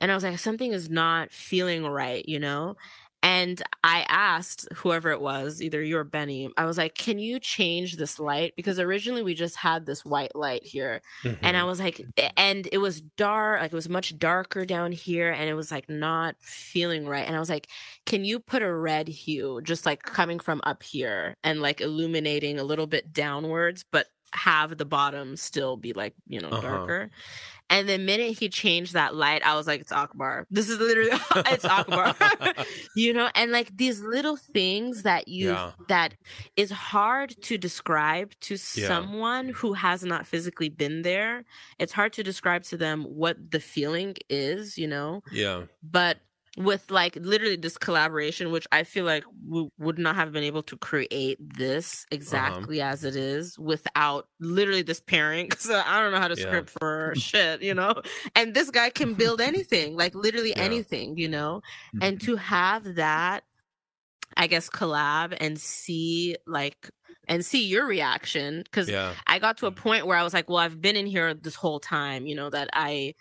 [0.00, 2.76] and I was like, something is not feeling right, you know?
[3.22, 7.40] And I asked whoever it was, either you or Benny, I was like, can you
[7.40, 8.54] change this light?
[8.56, 11.02] Because originally we just had this white light here.
[11.42, 11.64] And I Mhm.
[11.64, 12.00] was like,
[12.36, 15.88] and it was dark, like it was much darker down here, and it was like
[15.88, 17.26] not feeling right.
[17.26, 17.68] And I was like,
[18.06, 22.58] can you put a red hue just like coming from up here and like illuminating
[22.58, 26.60] a little bit downwards, but have the bottom still be like, you know, Uh-huh.
[26.60, 27.10] darker?
[27.70, 30.46] And the minute he changed that light, I was like, it's Akbar.
[30.50, 31.10] This is literally,
[31.52, 32.14] it's Akbar.
[32.96, 35.72] you know, and like these little things that you, Yeah.
[35.88, 36.14] that
[36.56, 38.86] is hard to describe to Yeah.
[38.88, 41.44] someone who has not physically been there.
[41.78, 45.64] It's hard to describe to them what the feeling is, you know, yeah.
[45.82, 46.18] but
[46.58, 50.62] with like literally this collaboration which i feel like we would not have been able
[50.62, 52.14] to create this Uh-huh.
[52.16, 56.42] exactly as it is without literally this pairing because i don't know how to Yeah.
[56.46, 57.94] script for shit you know
[58.34, 60.64] and this guy can build anything like literally Yeah.
[60.64, 61.62] anything you know
[62.00, 63.44] and to have that
[64.36, 66.90] i guess collab and see like
[67.28, 69.12] and see your reaction because Yeah.
[69.26, 71.54] I got to a point where I was like, well, I've been in here this
[71.54, 73.14] whole time, you know, that I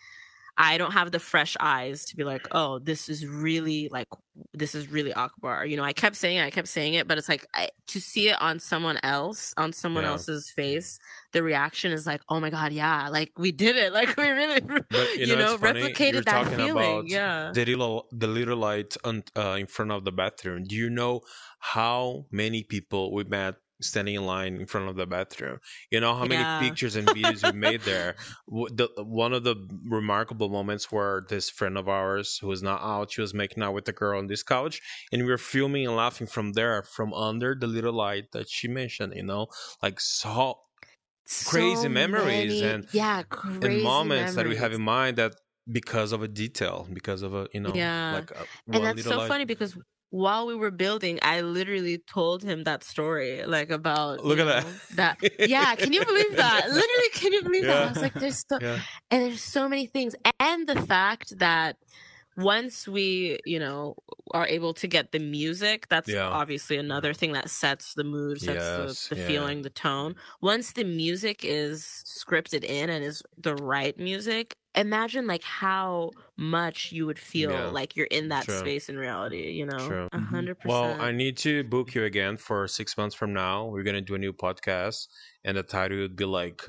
[0.58, 4.08] I don't have the fresh eyes to be like, oh, this is really like
[4.54, 5.66] this is really Akbar.
[5.66, 8.00] You know, I kept saying it, I kept saying it, but it's like I, to
[8.00, 10.12] see it on someone else, on someone Yeah.
[10.12, 11.00] else's face,
[11.32, 14.62] the reaction is like, oh my god, yeah, like we did it, like we really,
[14.62, 17.08] But, you, you know, know, funny, you're replicated that feeling.
[17.08, 17.52] yeah.
[17.54, 20.64] the little the little light on, uh, in front of the bathroom.
[20.66, 21.22] Do you know
[21.60, 25.60] how many people we met standing in line in front of the bathroom?
[25.92, 26.60] You know how many Yeah.
[26.60, 28.16] pictures and videos we made there.
[28.48, 29.56] The, uh, one of the
[29.86, 33.12] remarkable moments were this friend of ours who was not out.
[33.12, 35.96] She was making out with the girl on this couch, and we were filming and
[35.96, 39.14] laughing from there, from under the little light that she mentioned.
[39.16, 39.48] You know,
[39.84, 40.60] like so
[41.46, 45.34] crazy memories many- and- yeah, crazy and moments that we have in mind that
[45.70, 48.14] because of a detail, because of a you know, Yeah.
[48.14, 49.28] like a, and one that's so light.
[49.28, 49.78] funny because
[50.10, 54.62] while we were building i literally told him that story like about Look at know,
[54.96, 55.20] that.
[55.20, 56.66] that yeah can you believe that?
[56.68, 57.84] Literally can you believe that?
[57.84, 58.80] I was like there's so Yeah,
[59.12, 60.16] and there's so many things.
[60.40, 61.78] And the fact that
[62.38, 63.96] once we you know
[64.34, 66.28] are able to get the music that's Yeah.
[66.28, 69.28] obviously another thing that sets the mood sets Yes, the, the yeah.
[69.28, 75.26] feeling the tone once the music is scripted in and is the right music imagine
[75.26, 77.68] like how much you would feel Yeah.
[77.70, 78.60] like you're in that True.
[78.60, 80.28] space in reality you know a Mhm.
[80.30, 83.66] hundred Well, I need to book you again for six months from now.
[83.66, 85.08] We're gonna do a new podcast,
[85.46, 86.62] and the title would be like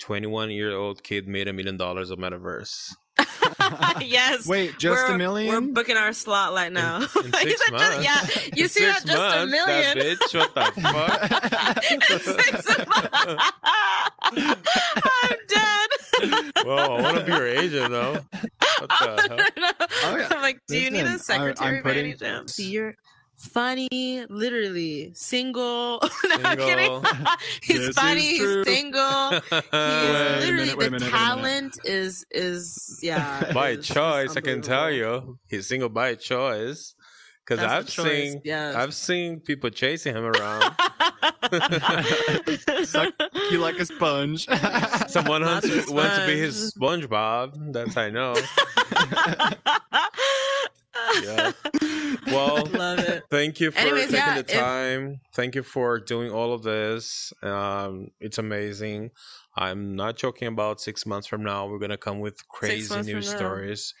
[0.00, 2.92] "21 Year Old Kid Made a Million Dollars of Metaverse."
[4.00, 5.48] yes Wait, just we're, a million?
[5.48, 8.04] we're booking our slot right now in He six said just- months.
[8.04, 12.18] yeah you In see that just a million That bitch, what the fuck?
[12.22, 12.68] Six months.
[14.32, 15.88] I'm dead.
[16.66, 18.12] Whoa, I want to be your agent though.
[18.12, 19.76] What the hell?
[20.04, 20.26] Oh.
[20.30, 21.92] I'm like, do you need a Listen, I- I'm secretary by
[23.36, 23.88] any putting- chance?
[23.88, 26.00] You're funny, literally single.
[26.24, 27.02] No, I'm kidding.
[27.62, 28.20] He's This funny.
[28.38, 29.30] He's single.
[29.40, 31.10] He is Wait literally minute, the minute, wait a minute.
[31.10, 33.52] talent is is yeah.
[33.52, 36.94] by is- is choice, I can tell you, he's single by choice.
[37.46, 38.74] Because I've seen, yes.
[38.74, 40.62] I've seen people chasing him around.
[42.84, 43.12] Suck
[43.50, 44.46] you like a sponge.
[45.08, 47.74] Someone wants to, wants to be his SpongeBob.
[47.74, 48.34] That's I know.
[51.22, 51.52] Yeah.
[52.26, 53.24] Well, love it.
[53.30, 55.20] Thank you for Anyways, taking yeah, the if- time.
[55.34, 57.32] Thank you for doing all of this.
[57.42, 59.10] Um, it's amazing.
[59.56, 61.66] I'm not joking about six months from now.
[61.68, 63.94] We're gonna come with crazy months news stories.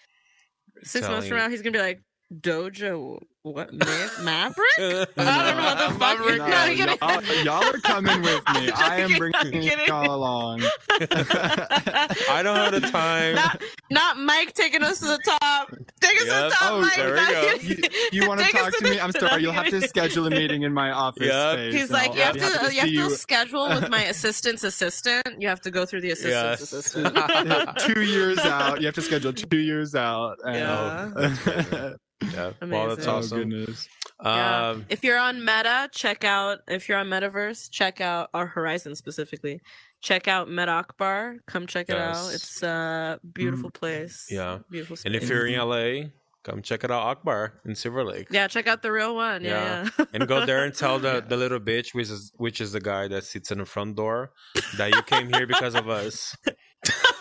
[0.82, 3.18] Six months from now, he's gonna be like Doja.
[3.44, 4.64] What Ma- Maverick?
[4.78, 6.18] Uh, I don't know what the fuck.
[6.18, 6.38] Maverick.
[6.38, 8.70] No, No, you're y'all, gonna- y'all are coming with me.
[8.74, 10.62] I am bringing y'all along.
[10.90, 13.34] I don't have the time.
[13.34, 15.68] not, not Mike taking us to the top.
[16.00, 16.34] Take us Yep.
[16.36, 16.96] to the top, Oh, Mike.
[16.96, 17.42] there we Not go.
[17.42, 17.76] you.
[17.76, 17.76] You,
[18.22, 18.98] you want to talk to me?
[18.98, 19.42] I'm sorry.
[19.42, 21.52] You'll have to schedule a meeting in my office Yep.
[21.52, 21.74] space.
[21.74, 22.40] He's and like, I'll you have to,
[22.74, 25.26] you have see to schedule with my assistant's assistant.
[25.38, 26.72] You have to go through the assistant's Yes.
[26.72, 27.78] assistant.
[27.78, 28.80] two years out.
[28.80, 30.38] You have to schedule two years out.
[30.44, 31.92] and- Yeah.
[32.32, 32.52] Yeah.
[32.62, 33.33] Well, that's Amazing.
[33.34, 33.50] Awesome.
[33.50, 33.88] goodness.
[34.22, 34.70] Yeah.
[34.70, 36.60] Um, if you're on Meta, check out.
[36.68, 39.60] If you're on Metaverse, check out our Horizon specifically.
[40.00, 41.36] Check out Meta Akbar.
[41.46, 42.32] Come check it out.
[42.32, 44.26] It's a beautiful place.
[44.30, 44.58] Yeah.
[44.70, 44.96] beautiful.
[45.04, 46.08] and if you're in LA,
[46.42, 48.28] come check it out, Akbar in Silver Lake.
[48.30, 49.42] yeah, check out the real one.
[49.42, 50.04] Yeah, yeah.
[50.12, 53.08] and go there and tell the, the little bitch, which is which is the guy
[53.08, 54.30] that sits in the front door,
[54.76, 56.36] that you came here because of us.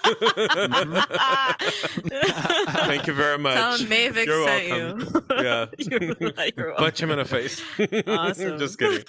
[0.03, 0.93] Mm-hmm.
[2.87, 3.53] Thank you very much.
[3.55, 4.99] Tell him Mavic You're welcome.
[4.99, 5.23] you.
[5.43, 5.65] Yeah.
[5.77, 6.73] you're, you're welcome.
[6.77, 7.61] Punch him in the face.
[8.07, 8.57] Awesome.
[8.59, 9.03] Just kidding.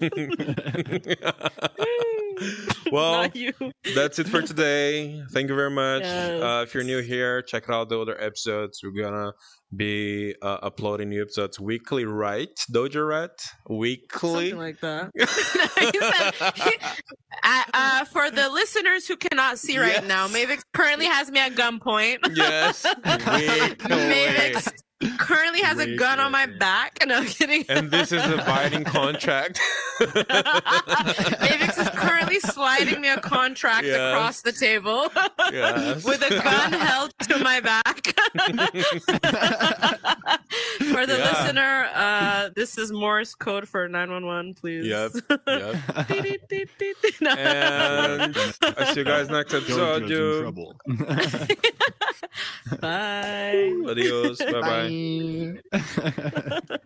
[2.92, 3.52] well, you.
[3.94, 5.22] that's it for today.
[5.32, 6.02] Thank you very much.
[6.02, 6.42] Yes.
[6.42, 8.80] Uh, if you're new here, check out the other episodes.
[8.82, 9.32] We're gonna
[9.74, 12.48] be uh, uploading new episodes weekly, right?
[12.72, 13.38] Doja Rat?
[13.68, 14.50] Weekly?
[14.50, 15.10] Something like that.
[17.44, 20.34] Uh, uh, for the listeners who cannot see right now, Yes.
[20.34, 22.18] Mavix currently has me at gunpoint.
[22.34, 22.84] yes.
[23.04, 24.68] Mavix
[25.18, 26.58] currently has a gun on my wait, wait.
[26.58, 26.98] back.
[27.06, 27.64] No I'm kidding.
[27.68, 29.60] And this is a binding contract.
[30.00, 33.96] Mavix is currently sliding me a contract Yes.
[33.96, 35.08] across the table
[35.52, 36.04] yes.
[36.04, 38.06] with a gun held to my back.
[40.90, 41.30] for the Yeah.
[41.42, 44.86] listener, uh, this is Morse code for 911, please.
[44.86, 45.12] Yep.
[45.46, 45.76] Yep.
[47.20, 47.30] No.
[47.30, 50.02] And I'll see you guys next episode.
[50.04, 50.76] Jojo's in trouble.
[52.80, 53.72] Bye.
[53.88, 54.38] Adios.
[54.38, 54.87] Bye bye.
[54.88, 55.60] Bye.